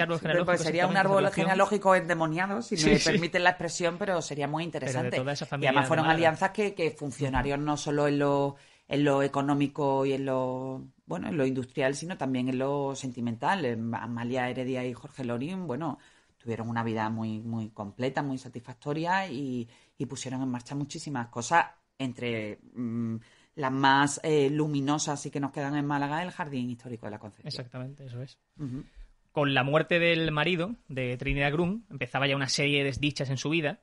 Pues 0.46 0.62
sería 0.62 0.88
un 0.88 0.96
árbol 0.96 1.30
genealógico 1.32 1.96
endemoniado, 1.96 2.62
si 2.62 2.78
me 2.86 2.98
permiten 2.98 3.44
la 3.44 3.52
expresión, 3.52 3.98
pero 3.98 4.22
sería 4.22 4.48
muy 4.48 4.64
interesante. 4.64 5.18
y 5.18 5.66
además 5.66 5.88
fueron 5.88 6.06
alianzas 6.06 6.52
que, 6.52 6.74
que 6.74 6.92
funcionaron 6.92 7.66
no 7.66 7.76
solo 7.76 8.08
en 8.08 8.20
lo, 8.20 8.56
en 8.88 9.04
lo 9.04 9.22
económico 9.22 10.06
y 10.06 10.14
en 10.14 10.26
lo 10.26 10.84
bueno 11.06 11.28
en 11.28 11.38
lo 11.38 11.46
industrial, 11.46 11.96
sino 11.96 12.18
también 12.18 12.50
en 12.50 12.60
lo 12.60 12.96
sentimental. 12.96 13.66
Amalia 13.94 14.50
Heredia 14.50 14.86
y 14.86 14.94
Jorge 14.94 15.26
Lorín, 15.26 15.68
bueno, 15.68 15.98
tuvieron 16.38 16.70
una 16.70 16.84
vida 16.84 17.10
muy, 17.10 17.40
muy 17.40 17.70
completa, 17.70 18.22
muy 18.24 18.38
satisfactoria 18.38 19.28
y, 19.28 19.68
pusieron 20.06 20.42
en 20.42 20.50
marcha 20.50 20.76
muchísimas 20.76 21.28
cosas 21.28 21.66
entre... 21.98 22.60
Mm, 22.74 23.18
las 23.60 23.72
más 23.74 24.22
eh, 24.24 24.50
luminosas 24.50 25.26
y 25.26 25.32
que 25.32 25.40
nos 25.42 25.52
quedan 25.52 25.76
en 25.76 25.86
Málaga, 25.86 26.24
el 26.24 26.32
Jardín 26.32 26.70
Histórico 26.70 27.08
de 27.08 27.12
la 27.12 27.20
Concepción. 27.20 27.48
Exactamente, 27.48 28.06
eso 28.06 28.22
es. 28.22 28.40
Con 29.34 29.54
la 29.54 29.64
muerte 29.64 30.00
del 30.00 30.32
marido 30.32 30.76
de 30.88 31.18
Trinidad 31.18 31.52
Grum, 31.52 31.84
empezaba 31.90 32.26
ya 32.26 32.38
una 32.38 32.48
serie 32.48 32.80
de 32.80 32.86
desdichas 32.86 33.30
en 33.30 33.38
su 33.38 33.50
vida 33.50 33.82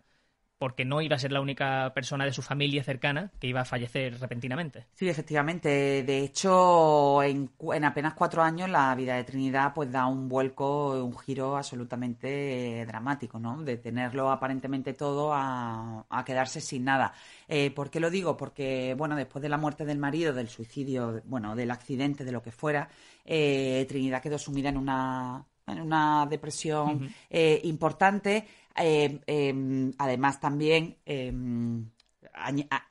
porque 0.58 0.84
no 0.84 1.02
iba 1.02 1.16
a 1.16 1.18
ser 1.18 1.32
la 1.32 1.40
única 1.40 1.92
persona 1.94 2.25
de 2.25 2.32
su 2.32 2.40
familia 2.42 2.82
cercana 2.82 3.30
que 3.38 3.46
iba 3.46 3.60
a 3.60 3.64
fallecer 3.64 4.18
repentinamente. 4.18 4.86
Sí, 4.94 5.08
efectivamente. 5.08 6.02
De 6.02 6.18
hecho, 6.20 7.22
en, 7.22 7.50
apenas 7.84 8.14
cuatro 8.14 8.42
años 8.42 8.70
la 8.70 8.94
vida 8.94 9.16
de 9.16 9.25
Trinidad 9.25 9.75
pues 9.75 9.92
da 9.92 10.06
un 10.06 10.28
vuelco, 10.28 11.04
un 11.04 11.16
giro 11.18 11.56
absolutamente 11.56 12.80
eh, 12.80 12.86
dramático, 12.86 13.38
¿no? 13.38 13.62
De 13.62 13.76
tenerlo 13.76 14.30
aparentemente 14.30 14.94
todo 14.94 15.32
a, 15.34 16.04
quedarse 16.25 16.60
sin 16.60 16.84
nada. 16.84 17.12
Eh, 17.46 17.70
¿Por 17.70 17.90
qué 17.90 18.00
lo 18.00 18.10
digo? 18.10 18.36
Porque, 18.36 18.94
bueno, 18.96 19.14
después 19.14 19.42
de 19.42 19.48
la 19.48 19.58
muerte 19.58 19.84
del 19.84 19.98
marido, 19.98 20.32
del 20.32 20.48
suicidio, 20.48 21.22
bueno, 21.26 21.54
del 21.54 21.70
accidente, 21.70 22.25
de 22.25 22.32
lo 22.32 22.42
que 22.42 22.50
fuera, 22.50 22.88
eh, 23.25 23.84
Trinidad 23.88 24.22
quedó 24.22 24.38
sumida 24.38 24.70
en 24.70 24.78
una, 24.78 25.44
en 25.66 25.80
una 25.80 26.26
depresión 26.28 27.14
importante 27.62 28.46
eh, 28.78 29.21
em, 29.26 29.92
además, 29.99 30.40
también 30.40 30.99
em, 31.04 31.90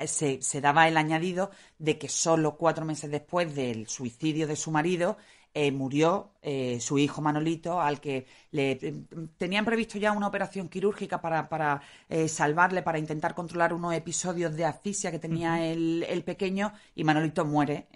se, 0.05 0.41
se, 0.41 0.61
daba 0.61 0.87
el 0.87 0.97
añadido 0.97 1.51
de 1.77 1.97
que 1.97 2.09
solo 2.09 2.57
cuatro 2.57 2.85
meses 2.85 3.11
después 3.11 3.53
del 3.55 3.87
suicidio 3.87 4.47
de 4.47 4.55
su 4.55 4.71
marido 4.71 5.17
eh, 5.57 5.71
murió 5.71 6.33
eh, 6.41 6.81
su 6.81 6.97
hijo 6.99 7.21
Manolito, 7.21 7.79
al 7.79 8.01
que 8.01 8.27
le 8.51 8.71
eh, 8.71 8.93
tenían 9.37 9.63
previsto 9.63 9.97
ya 9.97 10.11
una 10.11 10.27
operación 10.27 10.67
quirúrgica 10.67 11.21
para, 11.21 11.47
para 11.47 11.81
salvarle, 12.27 12.81
para 12.81 12.99
intentar 12.99 13.33
controlar 13.33 13.73
unos 13.73 13.93
episodios 13.93 14.53
de 14.53 14.65
asfixia 14.65 15.11
que 15.11 15.19
tenía 15.19 15.65
el, 15.65 16.05
el, 16.09 16.25
pequeño, 16.25 16.73
y 16.93 17.05
Manolito 17.05 17.45
muere 17.45 17.87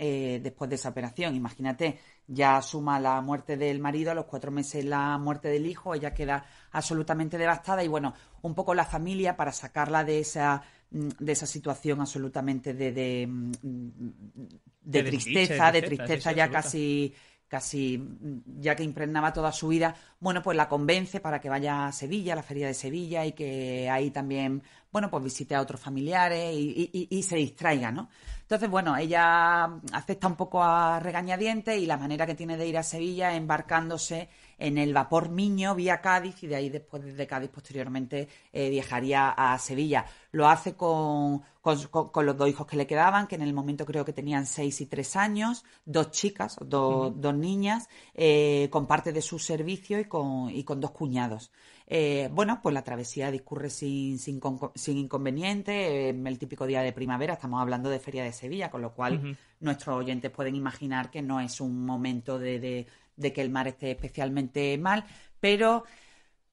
después 0.41 0.69
de 0.69 0.77
esa 0.77 0.87
operación. 0.87 1.35
Imagínate, 1.35 1.99
ya 2.31 2.61
suma 2.61 2.99
la 2.99 3.21
muerte 3.21 3.57
del 3.57 3.79
marido, 3.79 4.11
a 4.11 4.13
los 4.13 4.25
cuatro 4.25 4.51
meses 4.51 4.85
la 4.85 5.17
muerte 5.17 5.47
del 5.47 5.65
hijo, 5.65 5.95
ella 5.95 6.13
queda 6.13 6.45
absolutamente 6.71 7.37
devastada 7.39 7.83
y 7.83 7.87
bueno, 7.87 8.13
un 8.43 8.53
poco 8.53 8.75
la 8.75 8.85
familia 8.85 9.35
para 9.35 9.51
sacarla 9.51 10.03
de 10.03 10.19
esa 10.19 10.61
mm, 10.91 11.09
de 11.19 11.31
esa 11.31 11.47
situación 11.47 12.01
absolutamente 12.01 12.75
de, 12.75 12.91
de, 12.91 13.27
mm, 13.27 13.51
de, 14.81 15.03
tristeza, 15.03 15.71
de 15.71 15.81
tristeza 15.81 16.31
ya 16.31 16.49
casi 16.51 17.15
casi 17.49 17.97
mm, 17.97 18.61
ya 18.61 18.75
que 18.75 18.83
impregnaba 18.83 19.33
toda 19.33 19.51
su 19.51 19.67
vida, 19.67 19.95
bueno, 20.19 20.41
pues 20.41 20.55
la 20.55 20.69
convence 20.69 21.19
para 21.19 21.41
que 21.41 21.49
vaya 21.49 21.87
a 21.87 21.91
Sevilla, 21.91 22.33
a 22.33 22.35
la 22.37 22.43
feria 22.43 22.67
de 22.67 22.73
Sevilla, 22.73 23.25
y 23.25 23.33
que 23.33 23.89
ahí 23.89 24.11
también, 24.11 24.61
bueno, 24.91 25.09
pues 25.11 25.23
visite 25.23 25.55
a 25.55 25.61
otros 25.61 25.79
familiares 25.79 26.53
y, 26.55 27.23
se 27.23 27.35
distraiga, 27.35 27.91
¿no? 27.91 28.09
Entonces, 28.41 28.69
bueno, 28.69 28.97
ella 28.97 29.65
acepta 29.91 30.27
un 30.27 30.35
poco 30.35 30.63
a 30.63 30.99
regañadientes 30.99 31.77
y 31.79 31.85
la 31.85 31.97
manera 31.97 32.25
que 32.25 32.33
tiene 32.33 32.57
de 32.57 32.65
ir 32.65 32.77
a 32.77 32.83
Sevilla 32.83 33.35
embarcándose 33.35 34.29
en 34.57 34.79
el 34.79 34.91
vapor 34.91 35.29
Miño 35.29 35.75
vía 35.75 36.01
Cádiz 36.01 36.41
y 36.41 36.47
de 36.47 36.55
ahí 36.55 36.69
después 36.69 37.03
desde 37.03 37.27
Cádiz 37.27 37.51
posteriormente 37.51 38.27
eh, 38.51 38.69
viajaría 38.71 39.29
a 39.29 39.57
Sevilla. 39.59 40.05
Lo 40.31 40.49
hace 40.49 40.73
con, 40.73 41.43
con, 41.61 42.25
los 42.25 42.37
dos 42.37 42.49
hijos 42.49 42.65
que 42.65 42.75
le 42.75 42.87
quedaban, 42.87 43.27
que 43.27 43.35
en 43.35 43.43
el 43.43 43.53
momento 43.53 43.85
creo 43.85 44.03
que 44.03 44.13
tenían 44.13 44.47
seis 44.47 44.81
y 44.81 44.87
tres 44.87 45.15
años, 45.15 45.63
dos 45.85 46.09
chicas, 46.09 46.57
dos 46.59 47.35
niñas, 47.35 47.87
eh, 48.15 48.67
con 48.71 48.87
parte 48.87 49.13
de 49.13 49.21
su 49.21 49.37
servicio 49.37 49.99
y 49.99 50.05
con, 50.05 50.49
y 50.49 50.63
con 50.63 50.79
dos 50.81 50.91
cuñados. 50.91 51.51
Eh, 51.91 52.29
bueno, 52.31 52.59
pues 52.61 52.73
la 52.73 52.83
travesía 52.83 53.31
discurre 53.31 53.71
sin, 53.71 54.19
sin, 54.19 54.39
sin 54.75 54.97
inconveniente, 54.99 56.09
el 56.09 56.37
típico 56.37 56.67
día 56.67 56.83
de 56.83 56.93
primavera, 56.93 57.33
estamos 57.33 57.59
hablando 57.59 57.89
de 57.89 57.99
Feria 57.99 58.23
de 58.23 58.31
Sevilla, 58.31 58.69
con 58.69 58.83
lo 58.83 58.93
cual 58.93 59.35
nuestros 59.59 59.95
oyentes 59.95 60.29
pueden 60.29 60.55
imaginar 60.55 61.09
que 61.09 61.23
no 61.23 61.39
es 61.39 61.59
un 61.59 61.83
momento 61.85 62.37
de, 62.37 62.85
de 63.15 63.33
que 63.33 63.41
el 63.41 63.49
mar 63.49 63.67
esté 63.67 63.89
especialmente 63.89 64.77
mal, 64.77 65.03
pero 65.39 65.83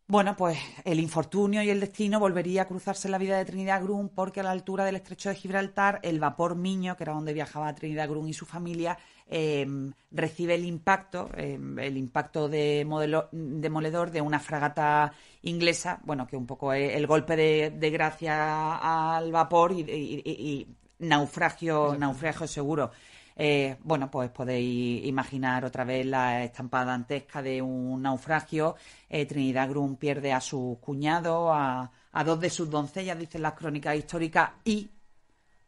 bueno, 0.08 0.36
pues 0.36 0.56
el 0.84 1.00
infortunio 1.00 1.62
y 1.62 1.70
el 1.70 1.80
destino 1.80 2.20
volvería 2.20 2.62
a 2.62 2.68
cruzarse 2.68 3.08
en 3.08 3.12
la 3.12 3.18
vida 3.18 3.38
de 3.38 3.44
Trinidad 3.44 3.82
Grun 3.82 4.08
porque 4.08 4.38
a 4.38 4.44
la 4.44 4.52
altura 4.52 4.84
del 4.84 4.94
estrecho 4.94 5.30
de 5.30 5.34
Gibraltar 5.34 5.98
el 6.04 6.20
vapor 6.20 6.54
Miño, 6.54 6.96
que 6.96 7.02
era 7.02 7.12
donde 7.12 7.32
viajaba 7.32 7.75
Trinidad 7.75 8.08
Grun 8.08 8.28
y 8.28 8.32
su 8.32 8.46
familia, 8.46 8.96
em, 9.26 9.92
recibe 10.12 10.54
el 10.54 10.64
impacto, 10.64 11.28
em, 11.36 11.76
el 11.80 11.96
impacto 11.96 12.48
de 12.48 12.86
demoledor 13.32 14.12
de 14.12 14.20
una 14.20 14.38
fragata 14.38 15.12
inglesa, 15.42 16.00
bueno, 16.04 16.26
que 16.28 16.36
un 16.36 16.46
poco 16.46 16.72
el 16.72 17.06
golpe 17.08 17.34
de, 17.36 17.90
gracia 17.90 19.16
al 19.16 19.32
vapor 19.32 19.72
y, 19.72 20.68
naufragio, 21.00 21.96
naufragio 21.98 22.46
seguro. 22.46 22.92
Eh, 23.38 23.76
bueno, 23.85 24.11
pues 24.11 24.31
podéis 24.31 25.05
imaginar 25.05 25.64
otra 25.66 25.85
vez 25.85 26.07
la 26.07 26.43
estampada 26.43 26.87
dantesca 26.87 27.43
de 27.43 27.61
un 27.61 28.00
naufragio. 28.00 28.76
Eh, 29.11 29.26
Trinidad 29.26 29.69
Grum 29.69 29.97
pierde 29.97 30.33
a 30.33 30.40
su 30.40 30.78
cuñado, 30.81 31.52
a, 31.52 31.90
dos 32.25 32.40
de 32.40 32.49
sus 32.49 32.71
doncellas, 32.71 33.19
dicen 33.19 33.43
las 33.43 33.52
crónicas 33.52 33.95
históricas, 33.95 34.50
y 34.64 34.88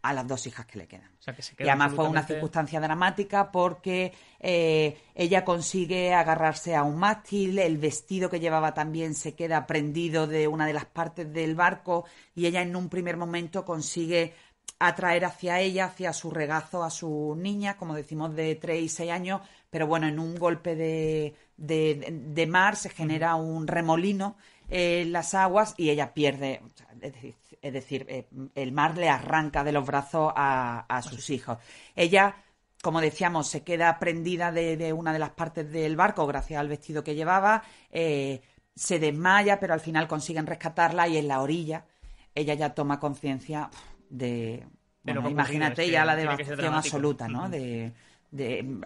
a 0.01 0.15
las 0.15 0.27
dos 0.27 0.47
hijas 0.47 0.65
que 0.65 0.79
le 0.79 0.87
quedan. 0.87 1.11
y 1.59 1.69
además 1.69 1.93
fue 1.93 2.09
una 2.09 2.23
circunstancia 2.23 2.81
dramática 2.81 3.51
porque 3.51 4.15
eh, 4.39 4.97
ella 5.15 5.45
consigue 5.45 6.15
agarrarse 6.15 6.75
a 6.75 6.85
un 6.85 6.99
mástil, 6.99 7.59
el 7.59 7.77
vestido 7.77 8.31
que 8.31 8.41
llevaba 8.41 8.73
también 8.73 9.15
se 9.15 9.35
queda 9.35 9.67
prendido 9.67 10.27
de 10.27 10.47
una 10.47 10.67
de 10.67 10.73
las 10.73 10.87
partes 10.87 11.31
del 11.33 11.57
barco 11.57 12.05
y 12.35 12.47
ella 12.47 12.63
en 12.63 12.77
un 12.77 12.89
primer 12.89 13.17
momento 13.17 13.65
consigue 13.65 14.33
atraer 14.79 15.25
hacia 15.25 15.61
ella, 15.61 15.87
hacia 15.87 16.13
su 16.13 16.31
regazo, 16.31 16.85
a 16.85 16.91
su 16.91 17.37
niña, 17.37 17.77
como 17.77 17.95
decimos, 17.95 18.35
de 18.35 18.55
3 18.55 18.83
y 18.83 18.89
6 18.89 19.11
años, 19.11 19.41
pero 19.71 19.87
bueno, 19.87 20.07
en 20.07 20.19
un 20.19 20.37
golpe 20.37 20.77
de, 20.77 21.35
de, 21.57 22.47
mar 22.47 22.77
se 22.77 22.91
genera 22.91 23.35
un 23.35 23.67
remolino 23.67 24.37
en 24.69 25.13
las 25.13 25.35
aguas 25.35 25.75
y 25.77 25.91
ella 25.91 26.15
pierde, 26.15 26.63
es 27.61 27.73
decir, 27.73 28.07
eh, 28.09 28.29
el 28.55 28.73
mar 28.73 28.97
le 28.97 29.09
arranca 29.09 29.65
de 29.65 29.73
los 29.73 29.85
brazos 29.85 30.33
a, 30.37 30.87
a 30.89 31.03
sus 31.03 31.31
hijos. 31.31 31.59
Ella 31.97 32.37
como 32.83 33.01
decíamos, 33.01 33.49
se 33.49 33.63
queda 33.65 33.99
prendida 33.99 34.53
de, 34.53 34.93
una 34.93 35.13
de 35.13 35.19
las 35.19 35.31
partes 35.31 35.71
del 35.71 35.97
barco 35.97 36.27
gracias 36.27 36.61
al 36.61 36.69
vestido 36.69 37.03
que 37.03 37.15
llevaba, 37.15 37.63
eh, 37.91 38.41
se 38.75 38.99
desmaya, 39.01 39.59
pero 39.59 39.75
al 39.75 39.81
final 39.81 40.07
consiguen 40.07 40.47
rescatarla 40.47 41.09
y 41.09 41.17
en 41.17 41.29
la 41.29 41.41
orilla 41.41 41.87
ella 42.35 42.55
ya 42.55 42.75
toma 42.75 43.01
conciencia 43.01 43.69
de... 44.11 44.67
Bueno, 45.03 45.29
imagínate 45.29 45.89
ya 45.91 46.05
la 46.05 46.17
devastación 46.17 46.75
absoluta, 46.75 47.29
¿no? 47.29 47.49
De, 47.49 47.93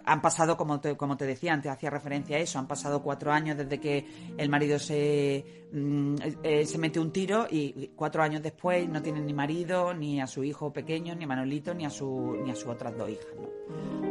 han 0.05 0.21
pasado, 0.21 0.55
como 0.55 0.79
te, 0.79 0.95
como 0.95 1.17
te 1.17 1.25
decía 1.25 1.53
antes, 1.53 1.69
hacía 1.69 1.89
referencia 1.89 2.37
a 2.37 2.39
eso, 2.39 2.59
han 2.59 2.67
pasado 2.67 3.03
cuatro 3.03 3.31
años 3.33 3.57
desde 3.57 3.77
que 3.77 4.05
el 4.37 4.49
marido 4.49 4.79
se, 4.79 5.67
mm, 5.73 6.15
eh, 6.43 6.65
se 6.65 6.77
mete 6.77 6.99
un 6.99 7.11
tiro 7.11 7.47
y 7.49 7.91
cuatro 7.93 8.23
años 8.23 8.41
después 8.41 8.87
no 8.87 9.01
tienen 9.01 9.25
ni 9.25 9.33
marido, 9.33 9.93
ni 9.93 10.21
a 10.21 10.27
su 10.27 10.45
hijo 10.45 10.71
pequeño, 10.71 11.13
ni 11.15 11.25
a 11.25 11.27
Manolito, 11.27 11.73
ni 11.73 11.85
a, 11.85 11.89
su, 11.89 12.37
ni 12.41 12.51
a 12.51 12.55
sus 12.55 12.67
otras 12.67 12.97
dos 12.97 13.09
hijas. 13.09 13.27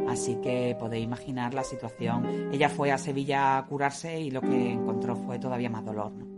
Así 0.07 0.35
que 0.35 0.75
podéis 0.79 1.05
imaginar 1.05 1.53
la 1.55 1.63
situación. 1.63 2.51
Ella 2.53 2.69
fue 2.69 2.91
a 2.91 2.99
Sevilla 2.99 3.57
a 3.57 3.65
curarse 3.65 4.19
y 4.19 4.29
lo 4.29 4.41
que 4.41 4.71
encontró 4.73 5.15
fue 5.15 5.39
todavía 5.39 5.69
más 5.69 5.83
dolor. 5.83 6.11
¿no? 6.11 6.32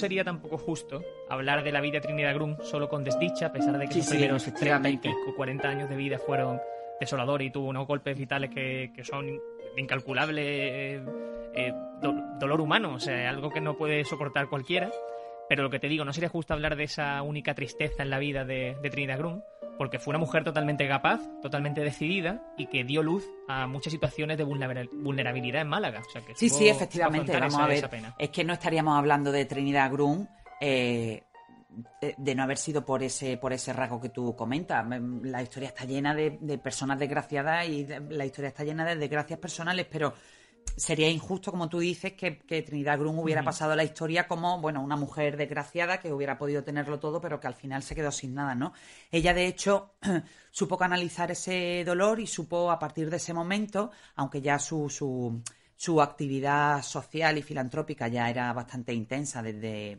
Sería 0.00 0.24
tampoco 0.24 0.56
justo 0.56 1.04
hablar 1.28 1.62
de 1.62 1.72
la 1.72 1.80
vida 1.82 1.94
de 1.94 2.00
Trinidad 2.00 2.34
Grum 2.34 2.56
solo 2.62 2.88
con 2.88 3.04
desdicha, 3.04 3.46
a 3.46 3.52
pesar 3.52 3.78
de 3.78 3.86
que 3.86 3.94
sus 3.94 4.08
primeros 4.08 4.44
30 4.44 4.90
o 5.28 5.34
40 5.34 5.68
años 5.68 5.90
de 5.90 5.96
vida 5.96 6.18
fueron 6.18 6.58
desoladores 6.98 7.48
y 7.48 7.50
tuvo 7.50 7.68
unos 7.68 7.86
golpes 7.86 8.16
vitales 8.16 8.50
que, 8.50 8.90
son 9.04 9.38
incalculables 9.76 10.44
eh, 10.46 11.04
eh, 11.54 11.72
dolor 12.00 12.60
humano, 12.62 12.94
o 12.94 12.98
sea, 12.98 13.28
algo 13.28 13.50
que 13.50 13.60
no 13.60 13.76
puede 13.76 14.04
soportar 14.04 14.48
cualquiera. 14.48 14.90
Pero 15.48 15.64
lo 15.64 15.70
que 15.70 15.80
te 15.80 15.88
digo, 15.88 16.04
no 16.04 16.12
sería 16.12 16.28
justo 16.28 16.54
hablar 16.54 16.76
de 16.76 16.84
esa 16.84 17.20
única 17.22 17.54
tristeza 17.54 18.02
en 18.02 18.10
la 18.10 18.18
vida 18.18 18.44
de, 18.44 18.76
de 18.80 18.90
Trinidad 18.90 19.18
Grum, 19.18 19.42
porque 19.80 19.98
fue 19.98 20.10
una 20.10 20.18
mujer 20.18 20.44
totalmente 20.44 20.86
capaz, 20.86 21.22
totalmente 21.40 21.80
decidida 21.80 22.42
y 22.58 22.66
que 22.66 22.84
dio 22.84 23.02
luz 23.02 23.24
a 23.48 23.66
muchas 23.66 23.90
situaciones 23.90 24.36
de 24.36 24.44
vulnerabilidad 24.44 25.62
en 25.62 25.68
Málaga. 25.68 26.02
sí, 26.34 26.50
sí, 26.50 26.68
efectivamente. 26.68 27.32
Vamos 27.32 27.58
a 27.58 27.66
ver. 27.66 27.88
Es 28.18 28.28
que 28.28 28.44
no 28.44 28.52
estaríamos 28.52 28.98
hablando 28.98 29.32
de 29.32 29.46
Trinidad 29.46 29.90
Grum. 29.90 30.26
Eh, 30.60 31.22
de 32.18 32.34
no 32.34 32.42
haber 32.42 32.58
sido 32.58 32.84
por 32.84 33.02
ese 33.02 33.38
por 33.38 33.54
ese 33.54 33.72
rasgo 33.72 34.02
que 34.02 34.10
tú 34.10 34.36
comentas. 34.36 34.84
La 35.22 35.42
historia 35.42 35.70
está 35.70 35.86
llena 35.86 36.14
de, 36.14 36.36
de 36.38 36.58
personas 36.58 36.98
desgraciadas 36.98 37.66
y 37.66 37.86
la 38.10 38.26
historia 38.26 38.48
está 38.48 38.64
llena 38.64 38.84
de 38.84 38.96
desgracias 38.96 39.38
personales, 39.38 39.86
pero 39.90 40.12
sería 40.76 41.08
injusto, 41.10 41.50
como 41.50 41.68
tú 41.68 41.78
dices, 41.78 42.12
que, 42.12 42.32
Trinidad 42.62 42.98
Grun 42.98 43.18
hubiera 43.18 43.42
pasado 43.42 43.74
la 43.76 43.84
historia 43.84 44.26
como, 44.26 44.60
bueno, 44.60 44.82
una 44.82 44.96
mujer 44.96 45.36
desgraciada 45.36 46.00
que 46.00 46.12
hubiera 46.12 46.38
podido 46.38 46.64
tenerlo 46.64 46.98
todo, 46.98 47.20
pero 47.20 47.40
que 47.40 47.46
al 47.46 47.54
final 47.54 47.82
se 47.82 47.94
quedó 47.94 48.10
sin 48.10 48.34
nada, 48.34 48.54
¿no? 48.54 48.72
Ella, 49.10 49.34
de 49.34 49.46
hecho, 49.46 49.94
supo 50.50 50.78
canalizar 50.78 51.30
ese 51.30 51.84
dolor 51.84 52.20
y 52.20 52.26
supo, 52.26 52.70
a 52.70 52.78
partir 52.78 53.10
de 53.10 53.16
ese 53.16 53.34
momento, 53.34 53.90
aunque 54.16 54.40
ya 54.40 54.58
su, 54.58 54.88
su, 54.88 55.42
su 55.80 56.02
actividad 56.02 56.82
social 56.82 57.38
y 57.38 57.42
filantrópica 57.42 58.06
ya 58.06 58.28
era 58.28 58.52
bastante 58.52 58.92
intensa 58.92 59.42
desde 59.42 59.96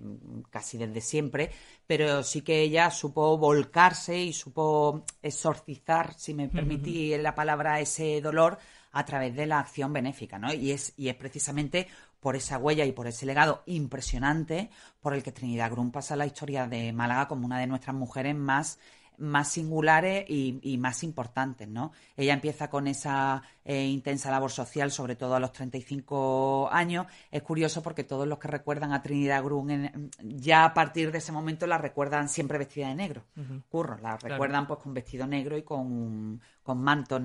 casi 0.52 0.78
desde 0.78 1.02
siempre, 1.02 1.50
pero 1.88 2.22
sí 2.22 2.44
que 2.44 2.62
ella 2.62 2.92
supo 2.92 3.36
volcarse 3.40 4.16
y 4.16 4.32
supo 4.32 5.06
exorcizar, 5.24 6.14
si 6.14 6.36
me 6.36 6.50
permití 6.50 7.18
la 7.18 7.34
palabra, 7.34 7.80
ese 7.80 8.22
dolor 8.22 8.60
a 8.92 9.06
través 9.06 9.36
de 9.36 9.46
la 9.46 9.60
acción 9.60 9.94
benéfica, 9.94 10.38
¿no? 10.40 10.54
Y 10.54 10.72
es, 10.72 10.94
y 10.98 11.10
es 11.10 11.16
precisamente 11.16 11.88
por 12.20 12.36
esa 12.36 12.58
huella 12.58 12.86
y 12.86 12.92
por 12.92 13.08
ese 13.08 13.26
legado 13.26 13.64
impresionante 13.66 14.70
por 15.02 15.14
el 15.14 15.24
que 15.24 15.32
Trinidad 15.32 15.72
Grum 15.72 15.92
pasa 15.92 16.16
la 16.16 16.26
historia 16.26 16.68
de 16.68 16.94
Málaga 16.94 17.28
como 17.28 17.46
una 17.46 17.60
de 17.60 17.68
nuestras 17.68 17.96
mujeres 17.96 18.36
más 18.36 18.80
más 19.22 19.50
singulares 19.50 20.26
y, 20.28 20.78
más 20.80 21.04
importantes, 21.04 21.68
¿no? 21.68 21.92
Ella 22.18 22.34
empieza 22.34 22.70
con 22.70 22.88
esa 22.88 23.44
eh, 23.64 23.86
intensa 23.86 24.32
labor 24.32 24.52
social, 24.52 24.92
sobre 24.92 25.16
todo 25.16 25.36
a 25.36 25.40
los 25.40 25.52
35 25.54 26.70
años. 26.72 27.06
Es 27.30 27.44
curioso 27.44 27.84
porque 27.84 28.04
todos 28.04 28.28
los 28.28 28.40
que 28.40 28.48
recuerdan 28.48 28.94
a 28.94 29.02
Trinidad 29.04 29.44
Grun 29.44 30.12
ya 30.24 30.66
a 30.66 30.74
partir 30.74 31.12
de 31.12 31.20
ese 31.20 31.32
momento 31.32 31.68
la 31.68 31.78
recuerdan 31.78 32.30
siempre 32.30 32.58
vestida 32.58 32.88
de 32.88 32.96
negro. 32.96 33.24
Curro, 33.70 33.98
la 34.00 34.18
recuerdan 34.18 34.66
pues 34.66 34.80
con 34.80 34.94
vestido 34.94 35.28
negro 35.28 35.56
y 35.56 35.62
con, 35.62 36.42
con 36.64 36.80
manto, 36.82 37.20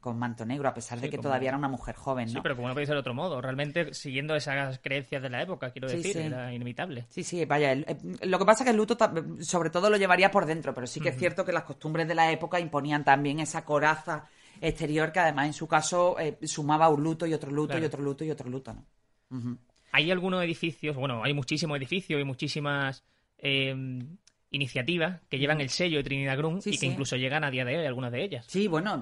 con 0.00 0.18
manto 0.18 0.46
negro, 0.46 0.68
a 0.68 0.74
pesar 0.74 1.00
de 1.00 1.10
que 1.10 1.18
todavía 1.18 1.48
era 1.48 1.58
una 1.58 1.68
mujer 1.68 1.96
joven. 1.96 2.26
¿no? 2.26 2.34
Sí, 2.34 2.38
pero 2.42 2.54
como 2.54 2.68
no 2.68 2.74
puede 2.74 2.86
ser 2.86 2.94
de 2.94 3.00
otro 3.00 3.14
modo, 3.14 3.40
realmente 3.40 3.92
siguiendo 3.92 4.36
esas 4.36 4.78
creencias 4.78 5.20
de 5.20 5.30
la 5.30 5.42
época, 5.42 5.70
quiero 5.70 5.88
decir, 5.88 6.16
era 6.16 6.54
inevitable. 6.54 7.06
Sí, 7.08 7.24
sí, 7.24 7.44
vaya, 7.44 7.74
lo 7.74 8.38
que 8.38 8.44
pasa 8.44 8.62
es 8.62 8.66
que 8.66 8.70
el 8.70 8.76
luto 8.76 8.96
sobre 9.40 9.70
todo 9.70 9.90
lo 9.90 9.96
llevaría 9.96 10.30
por 10.30 10.46
dentro, 10.46 10.74
pero 10.74 10.86
sí 10.86 11.00
que 11.00 11.08
es 11.08 11.18
cierto 11.18 11.44
que 11.44 11.52
las 11.52 11.64
costumbres 11.64 12.06
de 12.06 12.14
la 12.14 12.30
época 12.30 12.60
imponían 12.60 13.04
también 13.04 13.40
esa 13.40 13.64
coraza 13.64 14.28
exterior 14.60 15.12
que 15.12 15.20
además 15.20 15.46
en 15.46 15.52
su 15.52 15.66
caso 15.66 16.18
eh, 16.18 16.38
sumaba 16.44 16.88
un 16.88 17.02
luto 17.02 17.26
y 17.26 17.34
otro 17.34 17.50
luto 17.50 17.78
y 17.78 17.84
otro 17.84 18.02
luto 18.02 18.24
y 18.24 18.30
otro 18.30 18.48
luto. 18.48 18.74
¿no? 18.74 19.58
Hay 19.90 20.10
algunos 20.10 20.42
edificios, 20.44 20.94
bueno, 20.96 21.24
hay 21.24 21.34
muchísimos 21.34 21.76
edificios 21.78 22.20
y 22.20 22.24
muchísimas 22.24 23.04
eh, 23.38 23.74
iniciativas 24.50 25.20
que 25.28 25.38
llevan 25.38 25.60
el 25.60 25.68
sello 25.68 25.98
de 25.98 26.04
Trinidad 26.04 26.38
Grun 26.38 26.60
y 26.64 26.78
que 26.78 26.86
incluso 26.86 27.16
llegan 27.16 27.44
a 27.44 27.50
día 27.50 27.64
de 27.64 27.78
hoy 27.78 27.86
algunas 27.86 28.10
de 28.12 28.24
ellas. 28.24 28.46
Sí, 28.48 28.66
bueno, 28.66 29.00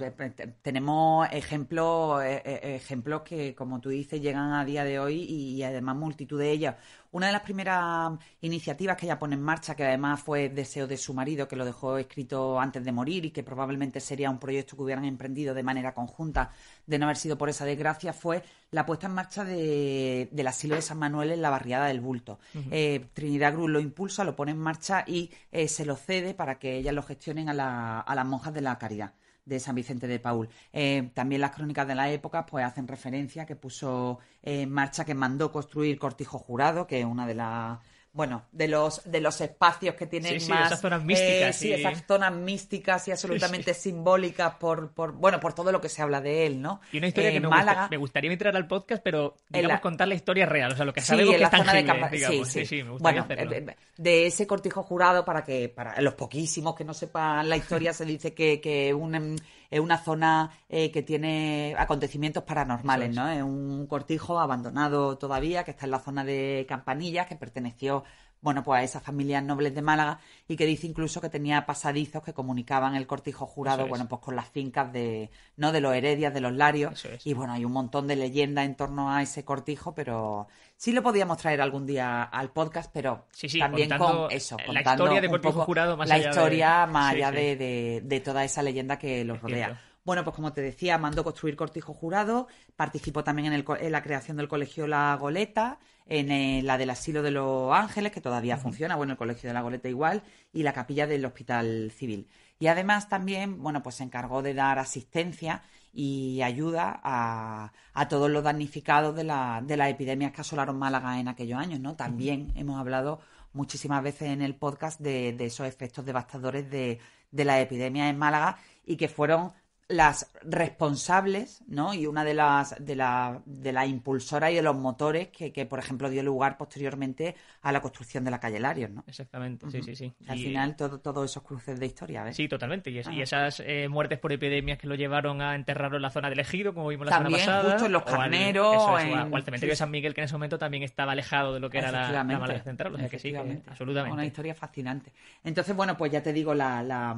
tenemos 0.63 1.29
ejemplos, 1.31 2.23
eh, 2.25 2.77
ejemplos 2.77 3.23
que, 3.23 3.55
como 3.55 3.81
tú 3.81 3.91
dices, 3.91 4.21
llegan 4.21 4.53
a 4.53 4.65
día 4.65 4.83
de 4.85 4.99
hoy 4.99 5.23
y 5.23 5.63
además 5.63 5.97
multitud 5.97 6.39
de 6.39 6.51
ellas. 6.51 6.77
Una 7.13 7.29
de 7.29 7.33
las 7.33 7.43
primeras 7.43 8.13
iniciativas 8.43 8.97
que 8.97 9.07
ella 9.07 9.19
pone 9.19 9.37
en 9.37 9.43
marcha, 9.43 9.75
que 9.75 9.85
además 9.85 10.21
fue 10.21 10.51
deseo 10.51 10.87
de 10.87 10.97
su 10.97 11.15
marido, 11.15 11.49
que 11.49 11.57
lo 11.57 11.65
dejó 11.65 11.97
escrito 11.97 12.61
antes 12.61 12.85
de 12.85 12.93
morir 12.93 13.25
y 13.25 13.31
que 13.31 13.43
probablemente 13.43 14.01
sería 14.01 14.29
un 14.29 14.39
proyecto 14.39 14.77
que 14.77 14.83
hubieran 14.83 15.05
emprendido 15.05 15.55
de 15.55 15.63
manera 15.63 15.95
conjunta, 15.95 16.51
de 16.87 16.99
no 16.99 17.07
haber 17.07 17.17
sido 17.17 17.39
por 17.39 17.49
esa 17.49 17.65
desgracia, 17.65 18.13
fue 18.13 18.43
la 18.71 18.85
puesta 18.85 19.07
en 19.07 19.15
marcha 19.15 19.45
de, 19.45 20.29
del 20.31 20.47
asilo 20.47 20.75
de 20.75 20.83
San 20.83 20.99
Manuel 20.99 21.31
en 21.31 21.41
la 21.41 21.49
barriada 21.49 21.87
del 21.87 22.01
Bulto. 22.01 22.39
Eh, 22.71 23.07
Trinidad 23.15 23.55
Cruz 23.55 23.71
lo 23.71 23.81
impulsa, 23.81 24.25
lo 24.25 24.37
pone 24.37 24.51
en 24.51 24.59
marcha 24.59 25.05
y 25.07 25.31
eh, 25.53 25.69
se 25.69 25.85
lo 25.85 25.97
cede 25.97 26.35
para 26.35 26.59
que 26.59 26.77
ellas 26.77 26.95
lo 26.95 27.03
gestionen 27.03 27.49
a, 27.49 28.01
a 28.01 28.15
las 28.15 28.27
monjas 28.27 28.55
de 28.55 28.61
la 28.61 28.79
caridad 28.79 29.13
de 29.47 29.61
San 29.61 29.75
Vicente 29.75 30.07
de 30.07 30.19
Paul. 30.19 30.49
Eh, 30.73 31.11
también 31.15 31.41
las 31.41 31.53
crónicas 31.53 31.87
de 31.87 31.95
la 31.95 32.11
época 32.11 32.45
pues 32.45 32.65
hacen 32.65 32.87
referencia 32.87 33.47
que 33.47 33.57
puso 33.57 34.19
en 34.43 34.71
marcha, 34.71 35.05
que 35.05 35.15
mandó 35.15 35.53
construir 35.53 35.99
Cortijo 35.99 36.39
Jurado, 36.39 36.87
que 36.87 37.01
es 37.01 37.07
una 37.07 37.27
de 37.27 37.35
las 37.35 37.79
bueno, 38.17 38.47
de 38.51 38.67
los, 38.67 39.03
de 39.05 39.21
los 39.21 39.39
espacios 39.43 39.95
que 39.95 40.07
tienen 40.07 40.33
más... 40.49 40.69
esas 40.69 40.81
zonas 40.81 41.05
místicas. 41.05 41.51
Eh, 41.51 41.53
sí, 41.53 41.73
esas 41.75 42.03
zonas 42.07 42.33
místicas 42.33 43.07
y 43.09 43.11
absolutamente 43.11 43.75
simbólicas 43.75 44.55
por, 44.55 44.91
por, 44.93 45.13
bueno, 45.13 45.39
por 45.39 45.53
todo 45.53 45.71
lo 45.71 45.83
que 45.83 45.91
se 45.91 46.01
habla 46.01 46.23
de 46.23 46.47
él, 46.47 46.63
¿no? 46.63 46.81
Y 46.93 46.99
una 46.99 47.09
historia 47.09 47.31
que 47.31 47.41
me, 47.41 47.49
me, 47.91 47.97
gustaría 47.99 48.33
entrar 48.33 48.57
al 48.57 48.67
podcast, 48.67 49.03
pero, 49.03 49.37
digamos, 49.51 49.81
contar 49.81 50.09
la 50.09 50.15
historia 50.15 50.47
real, 50.47 50.73
o 50.73 50.77
sea, 50.77 50.87
lo 50.87 50.95
que 50.95 51.03
sabemos 51.03 51.37
que 51.37 51.43
es 51.43 51.51
tangible, 51.51 52.09
digamos. 52.11 52.49
Sí, 52.49 52.65
sí, 52.65 52.83
me 52.83 52.93
gustaría 52.93 53.23
bueno, 53.23 53.43
hacerlo. 53.43 53.73
Eh, 53.73 53.77
de 53.99 54.27
ese 54.27 54.47
cortijo 54.47 54.83
jurado, 54.83 55.23
para 55.27 55.45
que, 55.45 55.69
para 55.69 56.01
los 56.01 56.15
poquísimos 56.15 56.75
que 56.75 56.85
no 56.85 56.95
sepan 56.95 57.47
la 57.47 57.59
historia, 57.59 57.93
se 57.93 58.07
dice 58.07 58.33
que, 58.33 58.63
que 58.63 58.95
un 58.95 59.37
es 59.77 59.81
una 59.83 59.99
zona 59.99 60.51
eh, 60.69 60.91
que 60.91 61.03
tiene 61.03 61.75
acontecimientos 61.79 62.43
paranormales, 62.45 63.15
¿no? 63.15 63.29
Es 63.29 63.43
un 63.43 63.87
cortijo 63.87 64.39
abandonado 64.39 65.19
todavía, 65.19 65.65
que 65.65 65.71
está 65.71 65.85
en 65.85 65.93
la 65.93 66.01
zona 66.01 66.25
de 66.25 66.67
Campanillas, 66.69 67.27
que 67.27 67.37
perteneció 67.37 68.05
bueno, 68.47 68.63
pues 68.63 68.79
a 68.79 68.85
esas 68.85 69.03
familias 69.03 69.43
nobles 69.43 69.75
de 69.75 69.83
Málaga 69.83 70.21
y 70.47 70.55
que 70.55 70.67
dice 70.67 70.87
incluso 70.87 71.21
que 71.21 71.29
tenía 71.29 71.67
pasadizos 71.67 72.23
que 72.23 72.33
comunicaban 72.33 72.95
el 72.95 73.05
cortijo 73.05 73.45
jurado, 73.45 73.89
bueno, 73.89 74.07
pues 74.07 74.23
con 74.23 74.37
las 74.37 74.49
fincas 74.49 74.93
de, 74.93 75.31
¿no? 75.57 75.73
De 75.73 75.81
los 75.81 75.93
heredias, 75.93 76.33
de 76.33 76.41
los 76.41 76.53
larios. 76.53 77.09
Y 77.25 77.35
bueno, 77.35 77.55
hay 77.55 77.65
un 77.65 77.73
montón 77.73 78.07
de 78.07 78.15
leyendas 78.15 78.65
en 78.65 78.77
torno 78.77 79.11
a 79.11 79.21
ese 79.21 79.45
cortijo, 79.45 79.97
pero 79.97 80.47
sí 80.77 80.93
lo 80.93 81.03
podíamos 81.03 81.39
traer 81.39 81.61
algún 81.61 81.87
día 81.87 82.23
al 82.23 82.51
podcast, 82.53 82.89
pero 82.95 83.27
también 83.59 83.91
con 83.99 84.31
eso, 84.31 84.57
contando 84.65 84.73
la 84.73 84.93
historia 84.93 85.21
de 85.21 85.29
cortijo 85.29 85.65
jurado 85.65 85.97
más 85.97 86.09
la 86.09 86.19
historia 86.19 86.87
más 86.87 87.15
allá 87.15 87.33
de, 87.33 88.01
de, 88.05 88.21
toda 88.21 88.45
esa 88.45 88.63
leyenda 88.63 88.97
que 88.97 89.25
los 89.25 89.43
rodea. 89.43 89.83
Bueno, 90.05 90.23
pues 90.23 90.37
como 90.37 90.53
te 90.53 90.61
decía, 90.61 90.99
mandó 90.99 91.25
construir 91.25 91.57
cortijo 91.57 91.95
jurado, 91.95 92.47
participó 92.77 93.25
también 93.25 93.53
en, 93.53 93.55
el, 93.55 93.65
en 93.81 93.91
la 93.91 94.05
creación 94.05 94.37
del 94.37 94.47
colegio 94.47 94.87
La 94.87 95.17
Goleta, 95.17 95.81
en 96.07 96.67
la 96.67 96.79
del 96.79 96.91
Asilo 96.91 97.23
de 97.23 97.33
los 97.33 97.73
Ángeles, 97.73 98.13
que 98.13 98.21
todavía 98.21 98.57
funciona, 98.57 98.97
bueno, 98.97 99.13
el 99.13 99.19
colegio 99.19 99.49
de 99.49 99.55
La 99.55 99.61
Goleta 99.61 99.89
igual, 99.89 100.23
y 100.53 100.63
la 100.63 100.73
capilla 100.73 101.07
del 101.07 101.25
Hospital 101.25 101.91
Civil. 101.95 102.29
Y 102.59 102.69
además 102.69 103.09
también, 103.09 103.63
bueno, 103.63 103.83
pues 103.83 103.97
se 103.97 104.05
encargó 104.05 104.43
de 104.43 104.55
dar 104.55 104.79
asistencia 104.79 105.63
y 105.93 106.43
ayuda 106.43 107.01
a, 107.03 107.73
a 107.93 108.09
todos 108.09 108.31
los 108.31 108.45
damnificados 108.45 109.17
de, 109.17 109.25
la, 109.25 109.63
de 109.65 109.77
las 109.77 109.91
epidemias 109.91 110.33
que 110.33 110.43
asolaron 110.43 110.79
Málaga 110.79 111.19
en 111.19 111.29
aquellos 111.29 111.59
años, 111.59 111.81
¿no? 111.81 111.97
También 111.97 112.53
hemos 112.55 112.79
hablado 112.79 113.21
muchísimas 113.53 114.03
veces 114.03 114.29
en 114.29 114.43
el 114.43 114.55
podcast 114.55 115.01
de, 115.01 115.33
de 115.33 115.47
esos 115.47 115.67
efectos 115.67 116.05
devastadores 116.05 116.71
de, 116.71 117.01
de 117.31 117.45
la 117.45 117.61
epidemia 117.61 118.09
en 118.09 118.19
Málaga 118.19 118.59
y 118.85 118.97
que 118.97 119.09
fueron 119.09 119.53
las 119.89 120.33
responsables, 120.43 121.63
¿no? 121.69 121.95
Y 121.95 122.07
una 122.07 122.25
de 122.25 122.35
las 122.35 122.75
de 122.85 122.97
la, 122.97 123.41
de 123.45 123.73
la 123.73 123.87
impulsoras 123.87 124.51
y 124.51 124.57
de 124.57 124.63
los 124.63 124.75
motores 124.75 125.29
que, 125.29 125.53
que, 125.53 125.65
por 125.65 125.79
ejemplo, 125.79 126.11
dio 126.11 126.25
lugar 126.25 126.57
posteriormente 126.57 127.37
a 127.63 127.71
la 127.71 127.81
construcción 127.81 128.25
de 128.25 128.33
la 128.33 128.41
calle 128.41 128.59
Larios, 128.59 128.91
¿no? 128.91 129.05
Exactamente, 129.07 129.71
sí, 129.71 129.83
sí, 129.83 129.95
sí. 129.95 130.13
Al 130.27 130.39
final, 130.39 130.77
todo, 130.77 130.99
todos 130.99 131.31
esos 131.31 131.43
cruces 131.45 131.79
de 131.79 131.87
historia, 131.87 132.25
¿ves? 132.25 132.35
Sí, 132.35 132.49
totalmente. 132.49 132.91
Y, 132.91 132.99
esas 132.99 133.61
eh, 133.61 133.89
muertes 133.89 134.19
por 134.19 134.33
epidemias 134.33 134.79
que 134.79 134.89
lo 134.89 134.97
llevaron 134.97 135.41
a 135.41 135.55
enterrarlo 135.55 135.97
en 135.97 136.03
la 136.03 136.11
zona 136.11 136.31
del 136.31 136.41
ejido, 136.41 136.75
como 136.75 136.89
vimos 136.89 137.07
la 137.07 137.19
semana 137.19 137.37
pasada. 137.37 137.71
justo 137.71 137.87
en 137.87 137.93
los 137.93 138.03
carneros. 138.03 138.77
O, 138.77 138.97
al, 138.97 139.45
cementerio 139.45 139.73
de 139.73 139.77
San 139.77 139.91
Miguel, 139.91 140.15
que 140.15 140.21
en 140.21 140.25
ese 140.25 140.35
momento 140.35 140.59
también 140.59 140.83
estaba 140.83 141.13
alejado 141.13 141.55
de 141.55 141.61
lo 141.61 141.71
que 141.71 141.79
era 141.79 141.93
la, 141.93 142.25
la 142.25 142.61
Central. 142.61 142.95
O 142.95 142.99
sea 142.99 143.09
que 143.09 143.19
sí, 143.21 143.33
absolutamente. 143.35 144.13
Una 144.13 144.27
historia 144.27 144.55
fascinante. 144.55 145.13
Entonces, 145.45 145.77
bueno, 145.77 145.97
pues 145.97 146.11
ya 146.11 146.23
te 146.23 146.33
digo, 146.33 146.55
la, 146.55 146.83
la, 146.83 147.17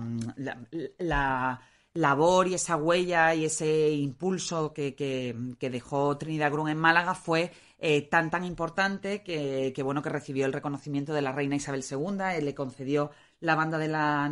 la 0.99 1.61
labor 1.99 2.49
y 2.49 2.55
esa 2.55 2.77
huella 2.77 3.35
y 3.35 3.45
ese 3.45 3.91
impulso 3.91 4.73
que, 4.73 4.95
que, 4.95 5.71
dejó 5.71 6.17
Trinidad 6.17 6.53
Grun 6.53 6.69
en 6.69 6.79
Málaga 6.79 7.15
fue 7.15 7.51
eh, 7.79 8.03
tan 8.03 8.31
tan 8.31 8.45
importante 8.45 9.23
que, 9.23 9.73
que, 9.75 9.83
bueno 9.83 10.03
que 10.03 10.09
recibió 10.09 10.47
el 10.47 10.53
reconocimiento 10.53 11.13
de 11.13 11.23
la 11.23 11.33
reina 11.33 11.57
Isabel 11.57 11.85
II, 11.89 12.37
él 12.37 12.45
le 12.45 12.55
concedió 12.55 13.11
la 13.41 13.55
banda 13.55 13.79
de 13.79 13.89
las 13.89 14.31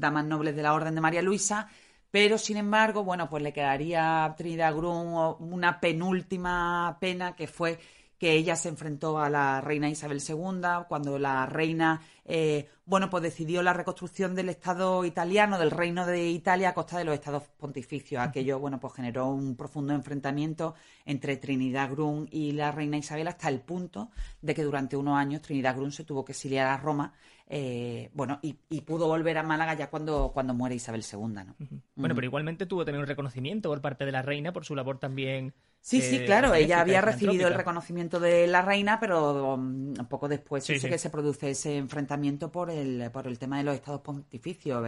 damas 0.00 0.24
nobles 0.24 0.56
de 0.56 0.62
la 0.62 0.74
Orden 0.74 0.94
de 0.94 1.00
María 1.00 1.22
Luisa, 1.22 1.68
pero 2.10 2.38
sin 2.38 2.56
embargo, 2.56 3.04
bueno, 3.04 3.28
pues 3.28 3.42
le 3.42 3.52
quedaría 3.52 4.24
a 4.24 4.34
Trinidad 4.36 4.74
Grun 4.74 5.36
una 5.38 5.80
penúltima 5.80 6.96
pena 7.00 7.34
que 7.34 7.46
fue 7.46 7.78
que 8.18 8.32
ella 8.32 8.56
se 8.56 8.68
enfrentó 8.68 9.18
a 9.18 9.30
la 9.30 9.60
reina 9.60 9.88
Isabel 9.88 10.22
II 10.26 10.86
cuando 10.88 11.18
la 11.18 11.46
reina 11.46 12.00
eh, 12.26 12.68
bueno, 12.86 13.10
pues 13.10 13.22
decidió 13.22 13.62
la 13.62 13.72
reconstrucción 13.72 14.34
del 14.34 14.48
Estado 14.48 15.04
italiano, 15.04 15.58
del 15.58 15.70
Reino 15.70 16.06
de 16.06 16.28
Italia 16.28 16.70
a 16.70 16.74
costa 16.74 16.98
de 16.98 17.04
los 17.04 17.14
Estados 17.14 17.44
pontificios. 17.58 18.22
Aquello, 18.22 18.58
bueno, 18.58 18.80
pues 18.80 18.94
generó 18.94 19.28
un 19.28 19.56
profundo 19.56 19.94
enfrentamiento 19.94 20.74
entre 21.04 21.36
Trinidad 21.36 21.90
Grun 21.90 22.28
y 22.30 22.52
la 22.52 22.72
reina 22.72 22.96
Isabel 22.96 23.28
hasta 23.28 23.48
el 23.48 23.60
punto 23.60 24.10
de 24.40 24.54
que 24.54 24.62
durante 24.62 24.96
unos 24.96 25.16
años 25.16 25.42
Trinidad 25.42 25.76
Grun 25.76 25.92
se 25.92 26.04
tuvo 26.04 26.24
que 26.24 26.32
exiliar 26.32 26.66
a 26.66 26.76
Roma, 26.76 27.14
eh, 27.46 28.10
bueno, 28.14 28.38
y, 28.42 28.54
pudo 28.82 29.06
volver 29.06 29.38
a 29.38 29.42
Málaga 29.42 29.74
ya 29.74 29.90
cuando, 29.90 30.30
cuando 30.32 30.54
muere 30.54 30.74
Isabel 30.74 31.04
II, 31.10 31.28
¿no? 31.28 31.56
Bueno, 31.94 32.14
pero 32.14 32.26
igualmente 32.26 32.66
tuvo 32.66 32.84
también 32.84 33.02
un 33.02 33.08
reconocimiento 33.08 33.68
por 33.68 33.80
parte 33.80 34.04
de 34.04 34.12
la 34.12 34.22
reina 34.22 34.52
por 34.52 34.64
su 34.64 34.74
labor 34.74 34.98
también 34.98 35.54
Sí, 35.84 36.00
sí, 36.00 36.16
eh, 36.16 36.24
claro, 36.24 36.54
ella 36.54 36.80
había 36.80 37.02
recibido 37.02 37.46
el 37.46 37.52
reconocimiento 37.52 38.18
de 38.18 38.46
la 38.46 38.62
reina, 38.62 38.98
pero 38.98 39.56
um, 39.56 39.92
poco 40.08 40.28
después 40.28 40.64
sí, 40.64 40.80
que 40.80 40.96
se 40.96 41.10
produce 41.10 41.50
ese 41.50 41.76
enfrentamiento 41.76 42.50
por 42.50 42.70
el, 42.70 43.10
por 43.12 43.26
el 43.26 43.38
tema 43.38 43.58
de 43.58 43.64
los 43.64 43.74
estados 43.74 44.00
pontificios. 44.00 44.82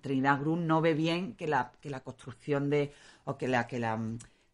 Trinidad 0.00 0.38
Grun 0.38 0.68
no 0.68 0.80
ve 0.80 0.94
bien 0.94 1.34
que 1.34 1.48
la, 1.48 1.72
que 1.80 1.90
la 1.90 1.98
construcción 1.98 2.70
de, 2.70 2.92
o 3.24 3.36
que 3.36 3.48
la, 3.48 3.66
que 3.66 3.80
la 3.80 3.98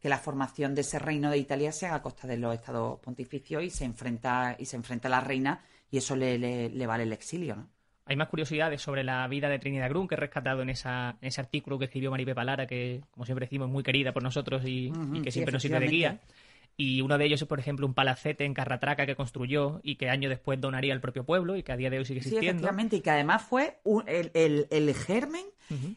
que 0.03 0.09
la 0.09 0.19
formación 0.19 0.75
de 0.75 0.81
ese 0.81 0.99
reino 0.99 1.31
de 1.31 1.39
Italia 1.39 1.71
sea 1.71 1.95
a 1.95 2.03
costa 2.03 2.27
de 2.27 2.37
los 2.37 2.53
estados 2.53 2.99
pontificios 2.99 3.63
y 3.63 3.71
se 3.71 3.85
enfrenta 3.85 4.57
y 4.59 4.65
se 4.65 4.77
enfrenta 4.77 5.07
a 5.07 5.13
la 5.13 5.21
reina 5.21 5.63
y 5.91 5.99
eso 5.99 6.17
le, 6.17 6.39
le, 6.39 6.69
le 6.71 6.87
vale 6.87 7.05
el 7.05 7.13
exilio, 7.13 7.55
¿no? 7.55 7.69
Hay 8.05 8.17
más 8.17 8.29
curiosidades 8.29 8.83
sobre 8.83 9.05
la 9.05 9.27
vida 9.29 9.49
de 9.49 9.61
Trinidad 9.61 9.89
Grun 9.89 10.09
que 10.09 10.17
he 10.17 10.19
rescatado 10.19 10.63
en, 10.63 10.71
esa, 10.71 11.17
en 11.21 11.29
ese 11.29 11.41
artículo 11.41 11.79
que 11.79 11.85
escribió 11.85 12.11
Maripe 12.11 12.35
Palara, 12.35 12.67
que, 12.67 13.01
como 13.13 13.25
siempre 13.25 13.47
decimos, 13.47 13.69
es 13.69 13.73
muy 13.73 13.85
querida 13.85 14.13
por 14.13 14.25
nosotros 14.25 14.63
y, 14.67 14.91
que 15.23 15.31
siempre 15.31 15.53
nos 15.53 15.63
sirve 15.63 15.79
de 15.79 15.87
guía. 15.87 16.21
Y 16.77 17.01
uno 17.03 17.19
de 17.19 17.27
ellos 17.27 17.43
es, 17.43 17.49
por 17.49 17.61
ejemplo, 17.61 17.87
un 17.87 17.95
palacete 17.95 18.45
en 18.45 18.55
Carratraca 18.55 19.07
que 19.07 19.15
construyó 19.15 19.81
y 19.83 19.97
que 19.97 20.09
años 20.09 20.31
después 20.31 20.61
donaría 20.61 20.93
al 20.95 21.01
propio 21.01 21.25
pueblo 21.25 21.57
y 21.57 21.63
que 21.63 21.73
a 21.73 21.77
día 21.77 21.91
de 21.91 21.99
hoy 21.99 22.05
sigue 22.05 22.19
existiendo. 22.19 22.43
Sí, 22.43 22.49
efectivamente, 22.49 22.97
y 22.97 23.01
que 23.01 23.11
además 23.11 23.43
fue 23.43 23.81
el, 24.07 24.69
el, 24.71 24.95
germen 24.95 25.45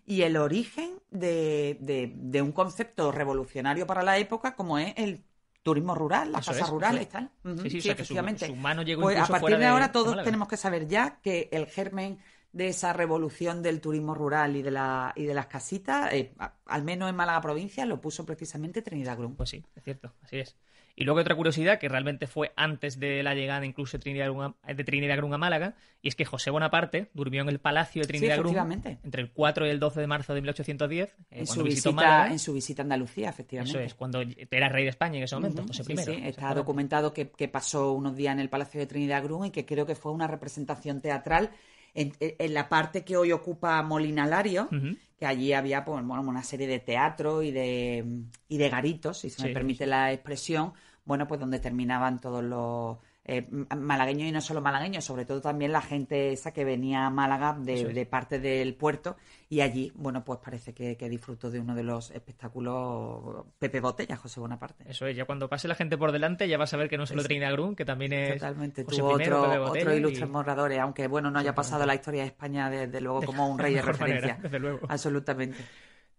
y 0.05 0.21
el 0.21 0.37
origen 0.37 0.99
de, 1.11 1.77
de, 1.79 2.41
un 2.41 2.51
concepto 2.51 3.11
revolucionario 3.11 3.87
para 3.87 4.03
la 4.03 4.17
época 4.17 4.55
como 4.55 4.77
es 4.77 4.93
el 4.97 5.23
turismo 5.63 5.95
rural, 5.95 6.31
las 6.31 6.45
casas 6.45 6.69
rurales 6.69 7.03
y 7.03 7.05
tal. 7.07 7.31
Sí, 7.63 7.81
sí, 7.81 7.89
efectivamente. 7.89 8.55
pues 8.99 9.17
a 9.17 9.27
partir 9.27 9.57
de 9.57 9.65
ahora 9.65 9.91
todos 9.91 10.23
tenemos 10.23 10.47
que 10.47 10.57
saber 10.57 10.87
ya 10.87 11.19
que 11.21 11.49
el 11.51 11.65
germen 11.65 12.19
de 12.55 12.69
esa 12.69 12.93
revolución 12.93 13.61
del 13.61 13.81
turismo 13.81 14.15
rural 14.15 14.55
y 14.55 14.61
de, 14.61 14.71
la, 14.71 15.11
y 15.17 15.25
de 15.25 15.33
las 15.33 15.47
casitas, 15.47 16.13
eh, 16.13 16.31
al 16.65 16.83
menos 16.83 17.09
en 17.09 17.15
Málaga 17.15 17.41
provincia, 17.41 17.85
lo 17.85 17.99
puso 17.99 18.25
precisamente 18.25 18.81
Trinidad 18.81 19.17
Grum. 19.17 19.35
Pues 19.35 19.49
sí, 19.49 19.61
es 19.75 19.83
cierto, 19.83 20.13
así 20.23 20.37
es. 20.37 20.55
Y 20.95 21.03
luego 21.03 21.19
otra 21.19 21.35
curiosidad, 21.35 21.79
que 21.79 21.89
realmente 21.89 22.27
fue 22.27 22.53
antes 22.55 22.97
de 22.97 23.21
la 23.23 23.35
llegada 23.35 23.65
incluso 23.65 23.97
de 23.97 24.03
Trinidad, 24.03 24.29
Grun 24.29 24.55
a, 24.61 24.73
de 24.73 24.83
Trinidad 24.85 25.19
a 25.19 25.37
Málaga, 25.37 25.75
y 26.01 26.07
es 26.07 26.15
que 26.15 26.23
José 26.23 26.49
Bonaparte 26.49 27.09
durmió 27.13 27.41
en 27.41 27.49
el 27.49 27.59
Palacio 27.59 28.03
de 28.03 28.07
Trinidad 28.07 28.37
Grun 28.37 28.55
entre 29.03 29.21
el 29.21 29.31
4 29.31 29.67
y 29.67 29.69
el 29.69 29.81
12 29.81 29.99
de 29.99 30.07
marzo 30.07 30.33
de 30.33 30.39
1810, 30.39 31.09
eh, 31.09 31.15
en, 31.31 31.47
su 31.47 31.61
visita, 31.61 32.31
en 32.31 32.39
su 32.39 32.53
visita 32.53 32.83
a 32.83 32.85
Andalucía, 32.85 33.31
efectivamente. 33.31 33.77
Eso 33.77 33.85
es, 33.85 33.95
cuando 33.95 34.21
era 34.21 34.69
rey 34.69 34.85
de 34.85 34.91
España 34.91 35.17
en 35.17 35.23
ese 35.23 35.35
momento, 35.35 35.65
José 35.67 35.83
I. 35.91 35.97
Sí, 35.97 36.21
está 36.23 36.53
documentado 36.53 37.11
que, 37.11 37.25
pasó 37.49 37.91
unos 37.91 38.15
días 38.15 38.31
en 38.31 38.39
el 38.39 38.47
Palacio 38.47 38.79
de 38.79 38.87
Trinidad 38.87 39.21
Grun 39.21 39.47
y 39.47 39.51
que 39.51 39.65
creo 39.65 39.85
que 39.85 39.95
fue 39.95 40.13
una 40.13 40.27
representación 40.27 41.01
teatral 41.01 41.51
en, 41.95 42.53
la 42.53 42.69
parte 42.69 43.03
que 43.03 43.17
hoy 43.17 43.31
ocupa 43.31 43.81
Molinalario, 43.81 44.69
que 45.17 45.25
allí 45.25 45.53
había 45.53 45.85
pues, 45.85 46.03
una 46.03 46.43
serie 46.43 46.67
de 46.67 46.79
teatro 46.79 47.41
y 47.41 47.51
de, 47.51 48.05
y 48.49 48.57
de 48.57 48.69
garitos, 48.69 49.19
si 49.19 49.29
se 49.29 49.47
me 49.47 49.53
permite 49.53 49.85
la 49.85 50.11
expresión, 50.11 50.73
bueno, 51.05 51.27
pues 51.27 51.39
donde 51.39 51.59
terminaban 51.59 52.19
todos 52.19 52.43
los 52.43 52.97
eh, 53.27 53.47
malagueños 53.75 54.27
y 54.29 54.31
no 54.31 54.39
solo 54.39 54.61
malagueños, 54.61 55.03
sobre 55.03 55.25
todo 55.25 55.41
también 55.41 55.71
la 55.71 55.81
gente 55.81 56.31
esa 56.31 56.53
que 56.53 56.63
venía 56.63 57.07
a 57.07 57.09
Málaga 57.09 57.57
de, 57.59 58.05
parte 58.05 58.37
del 58.37 58.75
puerto 58.75 59.17
y 59.49 59.61
allí, 59.61 59.91
bueno, 59.95 60.23
pues 60.23 60.39
parece 60.43 60.75
que, 60.75 60.95
disfrutó 61.09 61.49
de 61.49 61.59
uno 61.59 61.73
de 61.73 61.81
los 61.81 62.11
espectáculos 62.11 63.45
Pepe 63.57 63.79
Botella, 63.79 64.15
José 64.15 64.39
Bonaparte. 64.39 64.83
Eso 64.87 65.07
es, 65.07 65.17
ya 65.17 65.25
cuando 65.25 65.49
pase 65.49 65.67
la 65.67 65.73
gente 65.73 65.97
por 65.97 66.11
delante 66.11 66.47
ya 66.47 66.59
vas 66.59 66.71
a 66.75 66.77
ver 66.77 66.87
que 66.87 66.99
no 66.99 67.07
solo 67.07 67.23
Trinidad 67.23 67.53
Grun, 67.53 67.75
que 67.75 67.83
también 67.83 68.13
es 68.13 68.33
Totalmente, 68.35 68.83
tuvo 68.83 69.13
otro, 69.13 69.71
otro 69.71 69.95
ilustres 69.95 70.29
moradores, 70.29 70.77
aunque 70.77 71.07
bueno, 71.07 71.31
no 71.31 71.39
haya 71.39 71.55
pasado 71.55 71.83
la 71.87 71.95
historia 71.95 72.21
de 72.21 72.27
España 72.27 72.69
desde 72.69 73.01
luego 73.01 73.23
como 73.23 73.49
un 73.49 73.57
rey 73.57 73.73
de 73.73 73.81
referencia. 73.81 74.37
desde 74.39 74.59
luego. 74.59 74.81
Absolutamente. 74.87 75.57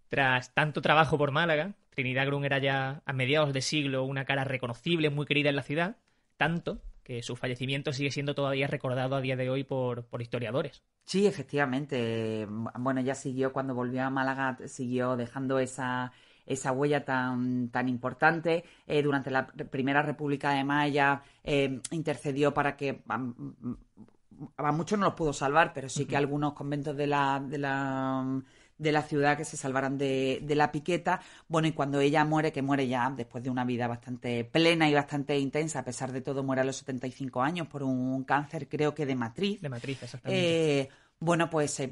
Tras 0.08 0.52
tanto 0.54 0.82
trabajo 0.82 1.18
por 1.18 1.30
Málaga, 1.30 1.74
Trinidad 1.90 2.26
Grun 2.26 2.44
era 2.44 2.58
ya 2.58 3.02
a 3.04 3.12
mediados 3.12 3.52
de 3.52 3.62
siglo 3.62 4.02
una 4.02 4.24
cara 4.24 4.42
reconocible, 4.42 5.10
muy 5.10 5.24
querida 5.24 5.50
en 5.50 5.56
la 5.56 5.62
ciudad, 5.62 5.96
tanto 6.36 6.80
que 7.06 7.22
su 7.22 7.36
fallecimiento 7.36 7.92
sigue 7.92 8.10
siendo 8.10 8.34
todavía 8.34 8.66
recordado 8.66 9.14
a 9.14 9.20
día 9.20 9.36
de 9.36 9.48
hoy 9.48 9.62
por, 9.62 10.08
historiadores. 10.18 10.82
Sí, 11.04 11.24
efectivamente. 11.24 12.48
Bueno, 12.48 13.00
ya 13.00 13.14
siguió 13.14 13.52
cuando 13.52 13.76
volvió 13.76 14.02
a 14.02 14.10
Málaga, 14.10 14.58
siguió 14.66 15.16
dejando 15.16 15.60
esa, 15.60 16.10
esa 16.46 16.72
huella 16.72 17.04
tan, 17.04 17.68
tan 17.68 17.88
importante. 17.88 18.64
Eh, 18.88 19.04
durante 19.04 19.30
la 19.30 19.46
Primera 19.46 20.02
República 20.02 20.50
de 20.50 20.64
Maya 20.64 21.22
eh, 21.44 21.80
intercedió 21.92 22.52
para 22.52 22.76
que 22.76 23.04
a, 23.06 24.72
muchos 24.72 24.98
no 24.98 25.04
los 25.04 25.14
pudo 25.14 25.32
salvar, 25.32 25.72
pero 25.72 25.88
sí 25.88 26.06
que 26.06 26.16
algunos 26.16 26.54
conventos 26.54 26.96
de 26.96 27.06
la, 27.06 27.40
de 27.40 27.58
la 27.58 28.42
de 28.78 28.92
la 28.92 29.02
ciudad 29.02 29.36
que 29.36 29.44
se 29.44 29.56
salvaran 29.56 29.96
de, 29.98 30.40
de, 30.42 30.54
la 30.54 30.70
piqueta. 30.70 31.20
Bueno, 31.48 31.68
y 31.68 31.72
cuando 31.72 32.00
ella 32.00 32.24
muere, 32.24 32.52
que 32.52 32.62
muere 32.62 32.88
ya 32.88 33.12
después 33.16 33.42
de 33.42 33.50
una 33.50 33.64
vida 33.64 33.86
bastante 33.86 34.44
plena 34.44 34.88
y 34.88 34.94
bastante 34.94 35.38
intensa, 35.38 35.80
a 35.80 35.84
pesar 35.84 36.12
de 36.12 36.20
todo, 36.20 36.42
muere 36.42 36.62
a 36.62 36.64
los 36.64 36.76
75 36.76 37.42
años 37.42 37.66
por 37.68 37.82
un 37.82 38.24
cáncer, 38.24 38.68
creo 38.68 38.94
que 38.94 39.06
de 39.06 39.14
matriz. 39.14 39.60
De 39.60 39.68
matriz, 39.68 40.02
exactamente. 40.02 40.80
Eh, 40.80 40.88
bueno, 41.18 41.48
pues 41.48 41.80
eh, 41.80 41.90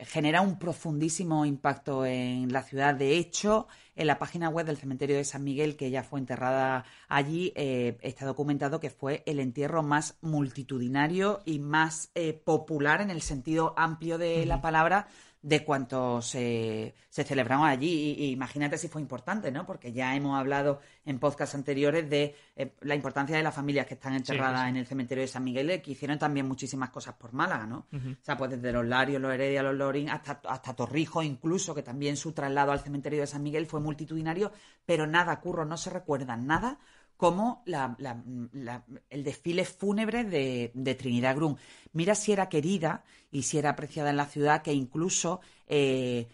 genera 0.00 0.42
un 0.42 0.58
profundísimo 0.58 1.46
impacto 1.46 2.04
en 2.04 2.52
la 2.52 2.62
ciudad. 2.62 2.94
De 2.94 3.16
hecho, 3.16 3.68
en 3.96 4.06
la 4.06 4.18
página 4.18 4.50
web 4.50 4.66
del 4.66 4.76
cementerio 4.76 5.16
de 5.16 5.24
San 5.24 5.42
Miguel, 5.42 5.76
que 5.76 5.86
ella 5.86 6.02
fue 6.02 6.20
enterrada 6.20 6.84
allí, 7.08 7.54
eh, 7.56 7.96
está 8.02 8.26
documentado 8.26 8.78
que 8.78 8.90
fue 8.90 9.22
el 9.24 9.40
entierro 9.40 9.82
más 9.82 10.18
multitudinario 10.20 11.40
y 11.46 11.58
más 11.58 12.12
popular 12.44 13.00
en 13.00 13.10
el 13.10 13.22
sentido 13.22 13.72
amplio 13.78 14.18
de 14.18 14.44
la 14.44 14.60
palabra 14.60 15.08
de 15.42 15.64
cuantos 15.64 16.26
se, 16.26 16.94
se 17.08 17.24
celebraron 17.24 17.66
allí. 17.66 18.14
Y, 18.18 18.30
imagínate 18.30 18.76
si 18.76 18.88
fue 18.88 19.00
importante, 19.00 19.50
¿no? 19.50 19.66
Porque 19.66 19.92
ya 19.92 20.14
hemos 20.14 20.38
hablado 20.38 20.80
en 21.04 21.18
podcasts 21.18 21.54
anteriores 21.54 22.08
de 22.10 22.34
eh, 22.56 22.74
la 22.82 22.94
importancia 22.94 23.36
de 23.36 23.42
las 23.42 23.54
familias 23.54 23.86
que 23.86 23.94
están 23.94 24.14
enterradas 24.14 24.68
en 24.68 24.76
el 24.76 24.86
cementerio 24.86 25.22
de 25.22 25.28
San 25.28 25.44
Miguel, 25.44 25.80
que 25.80 25.92
hicieron 25.92 26.18
también 26.18 26.46
muchísimas 26.46 26.90
cosas 26.90 27.14
por 27.14 27.32
Málaga, 27.32 27.66
¿no? 27.66 27.86
O 27.92 28.24
sea, 28.24 28.36
pues 28.36 28.50
desde 28.50 28.72
los 28.72 28.86
Larios, 28.86 29.20
los 29.20 29.32
Heredia, 29.32 29.62
los 29.62 29.74
Lorin, 29.74 30.10
hasta, 30.10 30.40
hasta 30.46 30.74
Torrijos 30.74 31.24
incluso, 31.24 31.74
que 31.74 31.82
también 31.82 32.16
su 32.16 32.32
traslado 32.32 32.72
al 32.72 32.80
cementerio 32.80 33.20
de 33.20 33.26
San 33.26 33.42
Miguel 33.42 33.66
fue 33.66 33.80
multitudinario, 33.80 34.52
pero 34.84 35.06
nada, 35.06 35.40
curro, 35.40 35.64
no 35.64 35.76
se 35.76 35.90
recuerdan 35.90 36.46
nada 36.46 36.78
como 37.20 37.62
el 37.66 39.24
desfile 39.24 39.66
fúnebre 39.66 40.24
de, 40.24 40.94
Trinidad 40.94 41.36
Grun. 41.36 41.58
Mira 41.92 42.14
si 42.14 42.32
era 42.32 42.48
querida 42.48 43.04
y 43.30 43.42
si 43.42 43.58
era 43.58 43.68
apreciada 43.68 44.08
en 44.08 44.16
la 44.16 44.24
ciudad, 44.24 44.62
que 44.62 44.72
incluso 44.72 45.42
eh, 45.66 46.28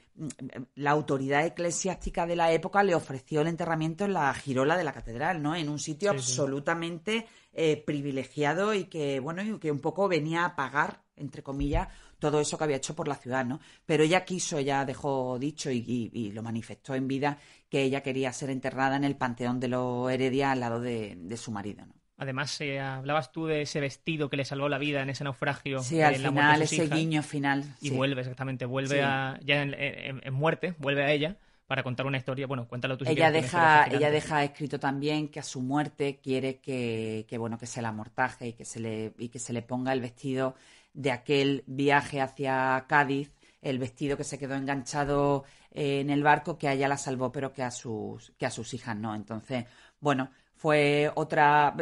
la 0.76 0.92
autoridad 0.92 1.44
eclesiástica 1.44 2.24
de 2.24 2.36
la 2.36 2.52
época 2.52 2.84
le 2.84 2.94
ofreció 2.94 3.40
el 3.40 3.48
enterramiento 3.48 4.04
en 4.04 4.12
la 4.12 4.32
girola 4.32 4.76
de 4.76 4.84
la 4.84 4.92
catedral, 4.92 5.42
¿no? 5.42 5.56
En 5.56 5.68
un 5.68 5.80
sitio 5.80 6.12
absolutamente 6.12 7.26
eh, 7.52 7.82
privilegiado 7.84 8.72
y 8.72 8.84
que, 8.84 9.18
bueno, 9.18 9.42
y 9.42 9.58
que 9.58 9.72
un 9.72 9.80
poco 9.80 10.06
venía 10.06 10.44
a 10.44 10.54
pagar, 10.54 11.02
entre 11.16 11.42
comillas, 11.42 11.88
todo 12.18 12.40
eso 12.40 12.56
que 12.56 12.64
había 12.64 12.76
hecho 12.76 12.94
por 12.94 13.08
la 13.08 13.16
ciudad, 13.16 13.44
¿no? 13.44 13.60
Pero 13.84 14.04
ella 14.04 14.24
quiso, 14.24 14.58
ella 14.58 14.84
dejó 14.84 15.38
dicho 15.38 15.70
y, 15.70 16.30
lo 16.32 16.42
manifestó 16.42 16.94
en 16.94 17.08
vida 17.08 17.38
que 17.68 17.82
ella 17.82 18.02
quería 18.02 18.32
ser 18.32 18.50
enterrada 18.50 18.96
en 18.96 19.04
el 19.04 19.16
Panteón 19.16 19.60
de 19.60 19.68
los 19.68 20.10
Heredia 20.10 20.52
al 20.52 20.60
lado 20.60 20.80
de, 20.80 21.36
su 21.36 21.50
marido, 21.50 21.84
¿no? 21.86 21.94
Además, 22.18 22.58
eh, 22.62 22.80
hablabas 22.80 23.30
tú 23.30 23.44
de 23.44 23.60
ese 23.60 23.78
vestido 23.78 24.30
que 24.30 24.38
le 24.38 24.46
salvó 24.46 24.70
la 24.70 24.78
vida 24.78 25.02
en 25.02 25.10
ese 25.10 25.22
naufragio. 25.22 25.80
Sí, 25.80 26.00
al 26.00 26.16
final, 26.16 26.62
ese 26.62 26.88
guiño 26.88 27.22
final. 27.22 27.62
Y 27.82 27.90
vuelve, 27.90 28.22
exactamente, 28.22 28.64
vuelve 28.64 29.02
a, 29.02 29.38
ya 29.44 29.60
en, 29.60 30.32
muerte, 30.32 30.74
vuelve 30.78 31.04
a 31.04 31.12
ella 31.12 31.36
para 31.66 31.82
contar 31.82 32.06
una 32.06 32.16
historia. 32.16 32.46
Bueno, 32.46 32.66
cuéntalo 32.68 32.96
tú. 32.96 33.04
Si 33.04 33.12
ella 33.12 33.30
deja, 33.30 33.86
ella 33.88 34.10
deja 34.10 34.42
escrito 34.44 34.80
también 34.80 35.28
que 35.28 35.40
a 35.40 35.42
su 35.42 35.60
muerte 35.60 36.18
quiere 36.22 36.56
que, 36.56 37.26
que, 37.28 37.36
bueno, 37.36 37.58
que 37.58 37.66
se 37.66 37.82
la 37.82 37.90
amortaje 37.90 38.48
y 38.48 38.52
que 38.54 38.64
se 38.64 38.80
le, 38.80 39.12
y 39.18 39.28
que 39.28 39.38
se 39.38 39.52
le 39.52 39.60
ponga 39.60 39.92
el 39.92 40.00
vestido 40.00 40.54
de 40.94 41.12
aquel 41.12 41.62
viaje 41.66 42.22
hacia 42.22 42.86
Cádiz, 42.88 43.30
el 43.66 43.78
vestido 43.78 44.16
que 44.16 44.24
se 44.24 44.38
quedó 44.38 44.54
enganchado 44.54 45.44
eh, 45.72 46.00
en 46.00 46.10
el 46.10 46.22
barco, 46.22 46.56
que 46.56 46.68
a 46.68 46.72
ella 46.72 46.88
la 46.88 46.96
salvó, 46.96 47.32
pero 47.32 47.52
que 47.52 47.62
a 47.62 47.70
sus, 47.70 48.32
que 48.38 48.46
a 48.46 48.50
sus 48.50 48.72
hijas 48.74 48.96
no. 48.96 49.14
Entonces, 49.14 49.64
bueno, 50.00 50.30
fue 50.54 51.10
otra, 51.14 51.74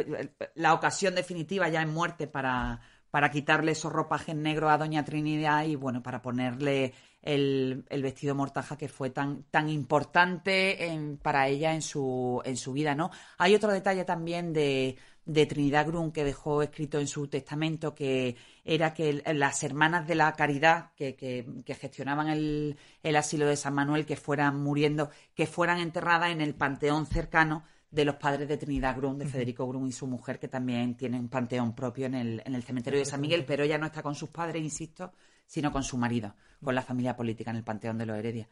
la 0.55 0.73
ocasión 0.73 1.15
definitiva 1.15 1.69
ya 1.69 1.81
en 1.81 1.93
muerte 1.93 2.27
para, 2.27 2.81
para 3.11 3.29
quitarle 3.29 3.73
esos 3.73 3.93
ropajes 3.93 4.35
negros 4.35 4.71
a 4.71 4.77
Doña 4.77 5.05
Trinidad 5.05 5.63
y 5.65 5.75
bueno, 5.75 6.01
para 6.01 6.21
ponerle 6.21 6.93
el, 7.21 7.85
el 7.89 8.03
vestido 8.03 8.35
mortaja 8.35 8.77
que 8.77 8.89
fue 8.89 9.11
tan, 9.11 9.43
tan 9.43 9.69
importante 9.69 11.17
para 11.21 11.47
ella 11.47 11.73
en 11.73 11.81
su, 11.81 12.41
en 12.45 12.57
su 12.57 12.73
vida, 12.73 12.95
¿no? 12.95 13.11
Hay 13.37 13.55
otro 13.55 13.71
detalle 13.71 14.05
también 14.05 14.53
de, 14.53 14.97
de 15.25 15.45
Trinidad 15.45 15.87
Grun 15.87 16.11
que 16.11 16.23
dejó 16.23 16.61
escrito 16.61 16.99
en 16.99 17.07
su 17.07 17.27
testamento 17.27 17.95
que 17.95 18.35
era 18.63 18.93
que 18.93 19.23
las 19.33 19.63
hermanas 19.63 20.07
de 20.07 20.15
la 20.15 20.31
caridad 20.33 20.91
que, 20.95 21.15
que, 21.15 21.75
gestionaban 21.75 22.29
el, 22.29 22.77
el, 23.01 23.15
asilo 23.15 23.47
de 23.47 23.55
San 23.55 23.73
Manuel 23.73 24.05
que 24.05 24.15
fueran 24.15 24.61
muriendo, 24.61 25.09
que 25.33 25.47
fueran 25.47 25.79
enterradas 25.79 26.31
en 26.31 26.41
el 26.41 26.53
panteón 26.53 27.07
cercano 27.07 27.63
de 27.89 28.05
los 28.05 28.15
padres 28.15 28.47
de 28.47 28.57
Trinidad 28.57 28.97
Grun, 28.97 29.17
de 29.17 29.25
Federico 29.25 29.67
Grun 29.67 29.87
y 29.87 29.91
su 29.91 30.05
mujer, 30.05 30.37
que 30.37 30.47
también 30.47 30.95
tienen 30.95 31.21
un 31.21 31.29
panteón 31.29 31.73
propio 31.73 32.05
en 32.07 32.15
el, 32.15 32.41
en 32.45 32.53
el 32.53 32.63
cementerio 32.63 32.99
de 32.99 33.05
San 33.05 33.21
Miguel, 33.21 33.45
pero 33.45 33.63
ella 33.63 33.77
no 33.77 33.85
está 33.85 34.03
con 34.03 34.15
sus 34.15 34.29
padres, 34.29 34.61
insisto, 34.61 35.13
sino 35.45 35.71
con 35.71 35.83
su 35.83 35.97
marido, 35.97 36.35
con 36.61 36.75
la 36.75 36.81
familia 36.81 37.15
política 37.15 37.51
en 37.51 37.57
el 37.57 37.63
panteón 37.63 37.97
de 37.97 38.05
los 38.05 38.17
Heredia. 38.17 38.49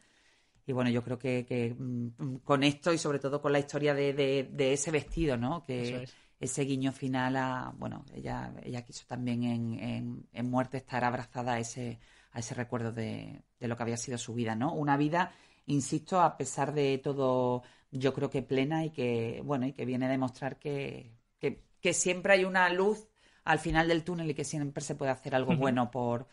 Y 0.66 0.72
bueno, 0.72 0.88
yo 0.88 1.02
creo 1.02 1.18
que, 1.18 1.76
mm, 1.78 2.36
con 2.36 2.64
esto 2.64 2.92
y 2.92 2.98
sobre 2.98 3.18
todo 3.18 3.42
con 3.42 3.52
la 3.52 3.58
historia 3.58 3.92
de, 3.92 4.14
de, 4.14 4.72
ese 4.72 4.90
vestido, 4.90 5.36
¿no? 5.36 5.62
Que, 5.62 6.08
ese 6.44 6.62
guiño 6.64 6.92
final 6.92 7.36
a, 7.36 7.72
bueno, 7.76 8.04
ella, 8.14 8.52
ella 8.62 8.82
quiso 8.82 9.04
también 9.06 9.42
en, 9.44 10.28
en, 10.32 10.50
muerte 10.50 10.76
estar 10.76 11.02
abrazada 11.04 11.54
a 11.54 11.58
ese, 11.58 11.98
a 12.32 12.40
ese 12.40 12.54
recuerdo 12.54 12.92
de, 12.92 13.42
de, 13.58 13.68
lo 13.68 13.76
que 13.76 13.82
había 13.82 13.96
sido 13.96 14.18
su 14.18 14.34
vida, 14.34 14.54
¿no? 14.54 14.74
Una 14.74 14.96
vida, 14.96 15.32
insisto, 15.66 16.20
a 16.20 16.36
pesar 16.36 16.74
de 16.74 16.98
todo, 16.98 17.62
yo 17.90 18.12
creo 18.12 18.30
que 18.30 18.42
plena 18.42 18.84
y 18.84 18.90
que, 18.90 19.42
bueno, 19.44 19.66
y 19.66 19.72
que 19.72 19.86
viene 19.86 20.06
a 20.06 20.10
demostrar 20.10 20.58
que, 20.58 21.12
que, 21.40 21.92
siempre 21.92 22.32
hay 22.32 22.44
una 22.44 22.70
luz 22.70 23.08
al 23.44 23.58
final 23.58 23.88
del 23.88 24.04
túnel 24.04 24.30
y 24.30 24.34
que 24.34 24.44
siempre 24.44 24.82
se 24.82 24.94
puede 24.94 25.12
hacer 25.12 25.34
algo 25.34 25.54
bueno 25.54 25.90
por, 25.90 26.28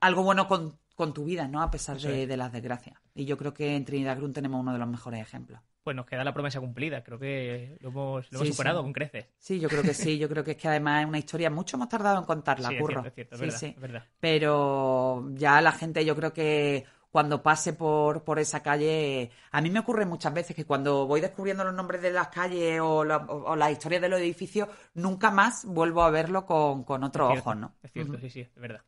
algo 0.00 0.22
bueno 0.22 0.46
con, 0.46 0.78
con 0.94 1.12
tu 1.12 1.24
vida, 1.24 1.48
¿no? 1.48 1.60
A 1.60 1.72
pesar 1.72 1.98
de, 1.98 2.26
de 2.26 2.36
las 2.36 2.52
desgracias. 2.52 3.00
Y 3.12 3.24
yo 3.24 3.36
creo 3.36 3.52
que 3.52 3.74
en 3.74 3.84
Trinidad 3.84 4.16
Grun 4.16 4.32
tenemos 4.32 4.60
uno 4.60 4.72
de 4.72 4.78
los 4.78 4.88
mejores 4.88 5.20
ejemplos 5.20 5.60
pues 5.82 5.96
nos 5.96 6.06
queda 6.06 6.24
la 6.24 6.32
promesa 6.32 6.60
cumplida. 6.60 7.02
Creo 7.02 7.18
que 7.18 7.76
lo 7.80 7.88
hemos, 7.88 8.26
superado 8.26 8.82
con 8.82 8.92
creces. 8.92 9.26
Sí, 9.38 9.58
yo 9.60 9.68
creo 9.68 9.82
que 9.82 9.94
sí. 9.94 10.18
Yo 10.18 10.28
creo 10.28 10.44
que 10.44 10.52
es 10.52 10.56
que 10.56 10.68
además 10.68 11.02
es 11.02 11.08
una 11.08 11.18
historia 11.18 11.50
mucho 11.50 11.76
hemos 11.76 11.88
tardado 11.88 12.18
en 12.18 12.24
contarla, 12.24 12.70
curro. 12.78 13.04
Es 13.04 13.14
cierto, 13.14 13.44
es 13.44 13.58
cierto, 13.58 13.80
verdad, 13.80 14.04
Pero 14.20 15.28
ya 15.34 15.60
la 15.60 15.72
gente, 15.72 16.04
yo 16.04 16.14
creo 16.14 16.32
que 16.32 16.84
cuando 17.10 17.42
pase 17.42 17.74
por, 17.74 18.24
por 18.24 18.38
esa 18.38 18.62
calle, 18.62 19.30
a 19.50 19.60
mí 19.60 19.68
me 19.68 19.80
ocurre 19.80 20.06
muchas 20.06 20.32
veces 20.32 20.56
que 20.56 20.64
cuando 20.64 21.06
voy 21.06 21.20
descubriendo 21.20 21.62
los 21.62 21.74
nombres 21.74 22.00
de 22.00 22.10
las 22.10 22.28
calles 22.28 22.80
o, 22.80 23.04
la, 23.04 23.70
historia 23.70 24.00
de 24.00 24.08
los 24.08 24.18
edificios, 24.18 24.68
nunca 24.94 25.30
más 25.30 25.66
vuelvo 25.66 26.02
a 26.02 26.10
verlo 26.10 26.46
con, 26.46 26.84
con 26.84 27.04
otro 27.04 27.28
ojo, 27.28 27.54
¿no? 27.54 27.74
Es 27.82 27.92
cierto, 27.92 28.18
sí, 28.18 28.30
sí, 28.30 28.40
es 28.40 28.54
verdad. 28.56 28.80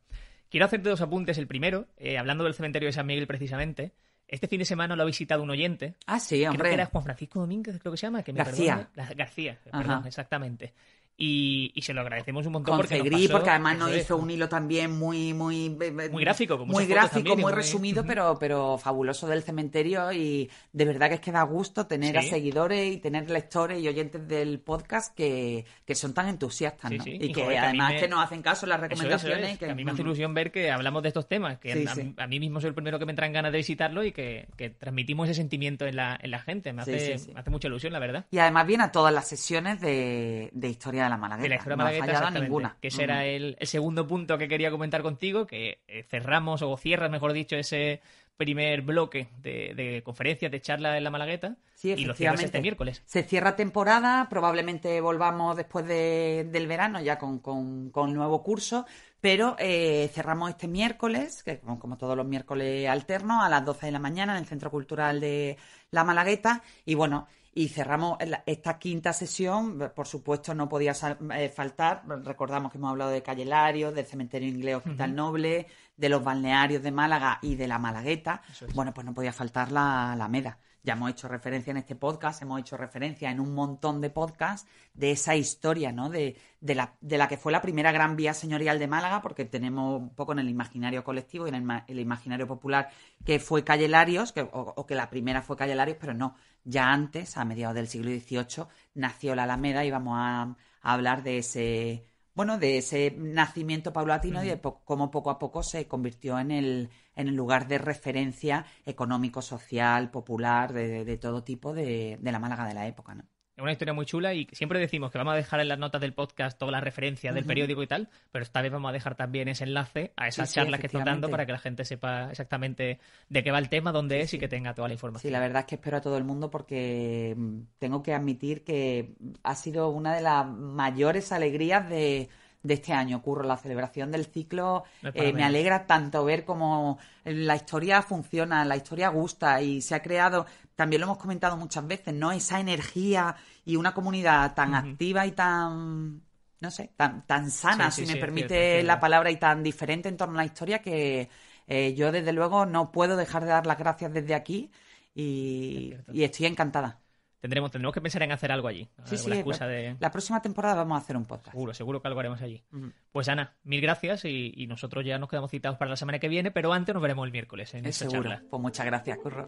Quiero 0.49 0.65
hacerte 0.65 0.89
dos 0.89 1.01
apuntes. 1.01 1.37
El 1.37 1.47
primero, 1.47 1.87
eh, 1.97 2.17
hablando 2.17 2.43
del 2.43 2.53
cementerio 2.53 2.87
de 2.87 2.93
San 2.93 3.05
Miguel 3.05 3.27
precisamente, 3.27 3.93
este 4.27 4.47
fin 4.47 4.59
de 4.59 4.65
semana 4.65 4.95
lo 4.95 5.03
ha 5.03 5.05
visitado 5.05 5.43
un 5.43 5.49
oyente. 5.49 5.95
Ah, 6.07 6.19
sí, 6.19 6.37
Creo 6.39 6.51
hombre. 6.51 6.69
que 6.69 6.73
era 6.75 6.85
Juan 6.87 7.03
Francisco 7.03 7.39
Domínguez, 7.39 7.79
creo 7.79 7.91
que 7.91 7.97
se 7.97 8.07
llama. 8.07 8.23
Que 8.23 8.33
me 8.33 8.37
García. 8.39 8.75
perdone. 8.93 9.09
La- 9.09 9.13
García, 9.15 9.59
perdón, 9.71 10.07
exactamente. 10.07 10.73
Y, 11.17 11.71
y 11.73 11.81
se 11.81 11.93
lo 11.93 12.01
agradecemos 12.01 12.45
un 12.45 12.51
montón 12.51 12.73
Con 12.73 12.77
porque 12.79 12.97
nos 13.01 13.21
pasó- 13.21 13.31
porque 13.31 13.49
además 13.49 13.77
nos 13.77 13.95
hizo 13.95 14.17
un 14.17 14.29
hilo 14.29 14.49
también 14.49 14.91
muy 14.91 15.33
muy 15.33 15.69
Muy 15.69 16.23
gráfico, 16.25 16.57
con 16.57 16.67
muy 16.67 16.85
gráfico, 16.85 17.13
también 17.15 17.35
muy 17.37 17.43
muy- 17.43 17.53
resumido, 17.53 18.03
pero 18.05 18.37
pero 18.37 18.77
fabuloso 18.77 19.25
del 19.25 19.41
cementerio 19.41 20.11
y 20.11 20.49
de 20.73 20.83
verdad 20.85 21.07
que 21.07 21.15
es 21.15 21.21
que 21.21 21.31
da 21.31 21.43
gusto 21.43 21.87
tener 21.87 22.17
a 22.17 22.21
Sí. 22.21 22.29
seguidores 22.31 22.95
y 22.95 22.97
tener 22.97 23.29
lectores 23.29 23.81
y 23.81 23.87
oyentes 23.87 24.27
del 24.27 24.59
podcast 24.59 25.15
que, 25.15 25.63
que 25.85 25.95
son 25.95 26.13
tan 26.13 26.27
entusiastas, 26.27 26.91
¿no? 26.91 27.03
sí. 27.03 27.11
Y, 27.11 27.25
Y, 27.27 27.31
que 27.31 27.41
joder, 27.43 27.49
que 27.49 27.57
a 27.59 27.63
además 27.69 27.93
me- 27.93 27.99
que 28.01 28.07
nos 28.09 28.23
hacen 28.25 28.41
caso 28.41 28.65
en 28.65 28.71
las 28.71 28.79
Eso 28.79 28.85
es, 28.85 28.91
eso 28.91 29.03
recomendaciones. 29.03 29.51
es, 29.53 29.57
que, 29.59 29.65
que 29.67 29.71
a 29.71 29.75
mí 29.75 29.85
me 29.85 29.91
hace 29.91 30.01
ilusión 30.01 30.33
ver 30.33 30.51
que 30.51 30.69
hablamos 30.69 31.01
de 31.01 31.07
estos 31.09 31.29
temas, 31.29 31.59
que 31.59 31.71
a, 31.71 32.23
a 32.23 32.27
mí 32.27 32.39
mismo 32.41 32.59
soy 32.59 32.67
el 32.69 32.73
primero 32.75 32.99
que 32.99 33.05
me 33.05 33.13
entran 33.13 33.31
ganas 33.31 33.53
de 33.53 33.59
visitarlo 33.59 34.03
y 34.03 34.11
que, 34.11 34.47
que 34.57 34.69
transmitimos 34.69 35.29
ese 35.29 35.35
sentimiento 35.35 35.85
en 35.85 35.95
la, 35.95 36.19
en 36.21 36.29
la 36.31 36.39
gente. 36.39 36.73
Me 36.73 36.81
hace, 36.81 37.15
me 37.33 37.39
hace 37.39 37.49
mucha 37.49 37.69
ilusión, 37.69 37.93
la 37.93 37.99
verdad. 37.99 38.25
Y 38.31 38.37
además 38.39 38.67
viene 38.67 38.83
a 38.83 38.91
todas 38.91 39.13
las 39.13 39.29
sesiones 39.29 39.79
de, 39.79 40.49
de 40.51 40.67
Historia 40.67 41.04
de 41.05 41.09
la 41.11 41.17
Malagueta. 41.17 41.43
De 41.43 41.49
la 41.49 41.55
historia 41.55 41.77
malagueta, 41.77 42.29
ninguna. 42.31 42.77
Que 42.81 42.89
ese 42.89 43.03
era 43.03 43.15
Ujú. 43.15 43.23
el, 43.23 43.57
el 43.59 43.67
segundo 43.67 44.07
punto 44.07 44.37
que 44.37 44.47
quería 44.47 44.69
comentar 44.71 45.01
contigo, 45.01 45.47
que 45.47 45.79
eh, 45.87 46.03
cerramos 46.03 46.61
o 46.61 46.75
cierras, 46.77 47.09
mejor 47.09 47.33
dicho, 47.33 47.55
ese 47.55 48.01
primer 48.37 48.81
bloque 48.81 49.29
de, 49.41 49.73
de 49.75 50.03
conferencias, 50.03 50.51
de 50.51 50.59
charlas 50.59 50.97
en 50.97 51.03
la 51.05 51.09
Malagueta. 51.09 51.55
Sí, 51.73 51.91
y 51.95 52.03
lo 52.05 52.13
cierras 52.13 52.43
este 52.43 52.59
miércoles. 52.61 53.01
Se 53.05 53.23
cierra 53.23 53.55
temporada, 53.55 54.27
probablemente 54.29 54.99
volvamos 54.99 55.55
después 55.55 55.85
de- 55.87 56.45
del 56.51 56.67
verano 56.67 56.99
ya 57.01 57.17
con, 57.17 57.39
con, 57.39 57.89
con 57.91 58.13
nuevo 58.13 58.43
curso, 58.43 58.85
pero 59.21 59.55
eh, 59.57 60.09
cerramos 60.13 60.49
este 60.49 60.67
miércoles, 60.67 61.43
que 61.43 61.59
como, 61.59 61.79
como 61.79 61.97
todos 61.97 62.17
los 62.17 62.25
miércoles 62.25 62.89
alternos, 62.89 63.41
a 63.43 63.49
las 63.49 63.63
12 63.63 63.85
de 63.85 63.91
la 63.93 63.99
mañana 63.99 64.33
en 64.33 64.39
el 64.39 64.45
Centro 64.47 64.69
Cultural 64.69 65.19
de 65.21 65.57
La 65.91 66.03
Malagueta. 66.03 66.61
Y 66.85 66.95
bueno, 66.95 67.27
y 67.57 67.69
cerramos 67.69 68.17
esta 68.45 68.77
quinta 68.77 69.13
sesión, 69.13 69.91
por 69.95 70.07
supuesto 70.07 70.53
no 70.53 70.67
podía 70.67 70.93
eh, 71.35 71.47
faltar, 71.47 72.03
recordamos 72.25 72.69
que 72.69 72.77
hemos 72.77 72.91
hablado 72.91 73.11
de 73.11 73.23
Calle 73.23 73.45
Larios, 73.45 73.95
del 73.95 74.05
Cementerio 74.05 74.49
Inglés 74.49 74.75
Hospital 74.75 75.15
Noble, 75.15 75.67
de 75.95 76.09
los 76.09 76.21
balnearios 76.21 76.83
de 76.83 76.91
Málaga 76.91 77.39
y 77.41 77.55
de 77.55 77.69
La 77.69 77.79
Malagueta. 77.79 78.41
Es. 78.51 78.73
Bueno, 78.73 78.93
pues 78.93 79.05
no 79.05 79.13
podía 79.13 79.31
faltar 79.31 79.71
la 79.71 80.11
Alameda. 80.11 80.59
Ya 80.85 80.93
hemos 80.93 81.09
hecho 81.09 81.27
referencia 81.27 81.71
en 81.71 81.77
este 81.77 81.95
podcast, 81.95 82.41
hemos 82.43 82.59
hecho 82.59 82.77
referencia 82.77 83.31
en 83.31 83.39
un 83.39 83.53
montón 83.55 84.01
de 84.01 84.09
podcasts 84.11 84.69
de 84.93 85.11
esa 85.11 85.35
historia, 85.35 85.91
¿no? 85.91 86.09
De, 86.09 86.37
de, 86.61 86.75
la, 86.75 86.95
de 87.01 87.17
la 87.17 87.27
que 87.27 87.37
fue 87.37 87.51
la 87.51 87.61
primera 87.61 87.91
gran 87.91 88.15
vía 88.15 88.33
señorial 88.35 88.77
de 88.77 88.87
Málaga, 88.87 89.21
porque 89.21 89.45
tenemos 89.45 89.99
un 89.99 90.13
poco 90.15 90.33
en 90.33 90.39
el 90.39 90.49
imaginario 90.49 91.03
colectivo 91.03 91.45
y 91.47 91.49
en 91.49 91.55
el, 91.55 91.63
ma- 91.63 91.85
el 91.87 91.99
imaginario 91.99 92.47
popular 92.47 92.89
que 93.25 93.39
fue 93.39 93.63
Calle 93.63 93.87
Larios, 93.87 94.31
que, 94.31 94.41
o, 94.51 94.85
que 94.85 94.95
la 94.95 95.09
primera 95.09 95.41
fue 95.41 95.57
Calle 95.57 95.73
Larios, 95.75 95.97
pero 95.99 96.13
no. 96.13 96.35
Ya 96.63 96.91
antes, 96.91 97.35
a 97.37 97.45
mediados 97.45 97.75
del 97.75 97.87
siglo 97.87 98.11
XVIII, 98.11 98.67
nació 98.93 99.33
la 99.35 99.43
Alameda 99.43 99.83
y 99.85 99.91
vamos 99.91 100.15
a 100.17 100.55
hablar 100.81 101.23
de 101.23 101.39
ese, 101.39 102.05
bueno, 102.35 102.57
de 102.59 102.77
ese 102.77 103.13
nacimiento 103.17 103.93
paulatino 103.93 104.43
y 104.43 104.47
de 104.47 104.57
po- 104.57 104.83
cómo 104.85 105.09
poco 105.11 105.29
a 105.31 105.39
poco 105.39 105.63
se 105.63 105.87
convirtió 105.87 106.37
en 106.39 106.51
el, 106.51 106.89
en 107.15 107.27
el 107.29 107.35
lugar 107.35 107.67
de 107.67 107.77
referencia 107.79 108.65
económico, 108.85 109.41
social, 109.41 110.11
popular, 110.11 110.73
de, 110.73 110.87
de- 110.87 111.05
de 111.05 111.17
todo 111.17 111.43
tipo 111.43 111.73
de, 111.73 112.17
de 112.21 112.31
la 112.31 112.39
Málaga 112.39 112.67
de 112.67 112.73
la 112.75 112.87
época, 112.87 113.15
¿no? 113.15 113.23
Es 113.57 113.61
una 113.61 113.71
historia 113.71 113.93
muy 113.93 114.05
chula 114.05 114.33
y 114.33 114.49
siempre 114.51 114.79
decimos 114.79 115.11
que 115.11 115.17
vamos 115.17 115.31
a 115.33 115.37
dejar 115.37 115.61
en 115.61 115.69
las 115.69 115.79
notas 115.79 116.01
del 116.01 116.11
podcast 116.13 116.57
todas 116.59 116.73
las 116.73 116.83
referencias 116.83 117.33
del 117.33 117.45
periódico 117.45 117.81
y 117.83 117.87
tal, 117.87 118.09
pero 118.29 118.43
esta 118.43 118.61
vez 118.61 118.69
vamos 118.69 118.89
a 118.89 118.91
dejar 118.91 119.15
también 119.15 119.47
ese 119.47 119.63
enlace 119.63 120.11
a 120.17 120.27
esas 120.27 120.49
Sí, 120.49 120.55
sí, 120.55 120.59
charlas 120.59 120.81
que 120.81 120.87
estás 120.87 121.05
dando 121.05 121.29
para 121.29 121.45
que 121.45 121.53
la 121.53 121.59
gente 121.59 121.85
sepa 121.85 122.31
exactamente 122.31 122.99
de 123.29 123.43
qué 123.45 123.51
va 123.51 123.59
el 123.59 123.69
tema, 123.69 123.93
dónde 123.93 124.19
es 124.19 124.33
y 124.33 124.39
que 124.39 124.49
tenga 124.49 124.73
toda 124.73 124.89
la 124.89 124.91
Sí, 124.91 124.95
información. 124.95 125.31
la 125.31 125.39
verdad 125.39 125.61
es 125.61 125.65
que 125.67 125.75
espero 125.75 125.95
a 125.95 126.01
todo 126.01 126.17
el 126.17 126.25
mundo 126.25 126.51
porque 126.51 127.33
mm, 127.37 127.59
tengo 127.79 128.03
que 128.03 128.13
admitir 128.13 128.65
que 128.65 129.13
ha 129.43 129.55
sido 129.55 129.87
una 129.89 130.13
de 130.15 130.21
las 130.21 130.45
mayores 130.45 131.31
alegrías 131.31 131.89
de, 131.89 132.27
de 132.61 132.73
este 132.73 132.91
año, 132.91 133.21
Curro. 133.21 133.43
La 133.43 133.55
celebración 133.55 134.11
del 134.11 134.25
ciclo 134.25 134.83
eh, 135.13 135.31
me 135.31 135.45
alegra 135.45 135.85
tanto 135.87 136.25
ver 136.25 136.43
cómo 136.43 136.99
la 137.23 137.55
historia 137.55 138.01
funciona, 138.01 138.65
la 138.65 138.75
historia 138.75 139.07
gusta 139.09 139.61
y 139.61 139.81
se 139.81 139.95
ha 139.95 140.01
creado, 140.01 140.45
también 140.75 140.99
lo 141.01 141.07
hemos 141.07 141.17
comentado 141.17 141.57
muchas 141.57 141.87
veces, 141.87 142.13
¿no? 142.13 142.31
Esa 142.31 142.59
energía 142.59 143.35
y 143.65 143.75
una 143.77 143.93
comunidad 143.93 144.53
tan 144.53 144.75
activa 144.75 145.25
y 145.25 145.31
tan, 145.31 146.21
no 146.59 146.71
sé, 146.71 146.91
tan, 146.95 147.25
tan 147.25 147.49
sana, 147.49 147.91
Sí, 147.91 148.01
si 148.01 148.07
sí, 148.07 148.13
me 148.13 148.19
permite 148.19 148.47
cierto, 148.49 148.63
es 148.65 148.71
cierto. 148.73 148.87
la 148.87 148.99
palabra, 148.99 149.31
y 149.31 149.37
tan 149.37 149.63
diferente 149.63 150.09
en 150.09 150.17
torno 150.17 150.35
a 150.35 150.43
la 150.43 150.45
historia 150.45 150.79
que 150.79 151.29
eh, 151.67 151.93
yo 151.95 152.11
desde 152.11 152.33
luego 152.33 152.65
no 152.65 152.91
puedo 152.91 153.15
dejar 153.17 153.43
de 153.43 153.49
dar 153.51 153.65
las 153.65 153.77
gracias 153.77 154.13
desde 154.13 154.35
aquí 154.35 154.69
y, 155.13 155.95
estoy 156.13 156.45
encantada. 156.45 156.99
Tendremos, 157.39 157.69
tendremos 157.69 157.93
que 157.93 158.01
pensar 158.01 158.23
en 158.23 158.31
hacer 158.31 158.51
algo 158.51 158.67
allí. 158.67 158.89
Sí, 159.03 159.17
sí, 159.17 159.31
excusa 159.31 159.67
de... 159.67 159.95
La 159.99 160.09
próxima 160.09 160.41
temporada 160.41 160.73
vamos 160.75 160.97
a 160.97 161.01
hacer 161.01 161.15
un 161.15 161.25
podcast. 161.25 161.51
Seguro, 161.51 161.73
seguro 161.75 162.01
que 162.01 162.07
algo 162.07 162.19
haremos 162.19 162.41
allí. 162.41 162.63
Pues 163.11 163.29
Ana, 163.29 163.55
mil 163.63 163.81
gracias 163.81 164.25
y, 164.25 164.51
y 164.55 164.65
nosotros 164.65 165.05
ya 165.05 165.19
nos 165.19 165.29
quedamos 165.29 165.51
citados 165.51 165.77
para 165.77 165.91
la 165.91 165.95
semana 165.95 166.17
que 166.17 166.27
viene, 166.27 166.49
pero 166.49 166.73
antes 166.73 166.93
nos 166.93 167.03
veremos 167.03 167.23
el 167.25 167.31
miércoles 167.31 167.71
en 167.75 167.85
Es 167.85 168.01
esta 168.01 168.09
seguro. 168.09 168.29
charla. 168.31 168.45
Pues 168.49 168.61
muchas 168.61 168.85
gracias, 168.87 169.19
Curro. 169.19 169.47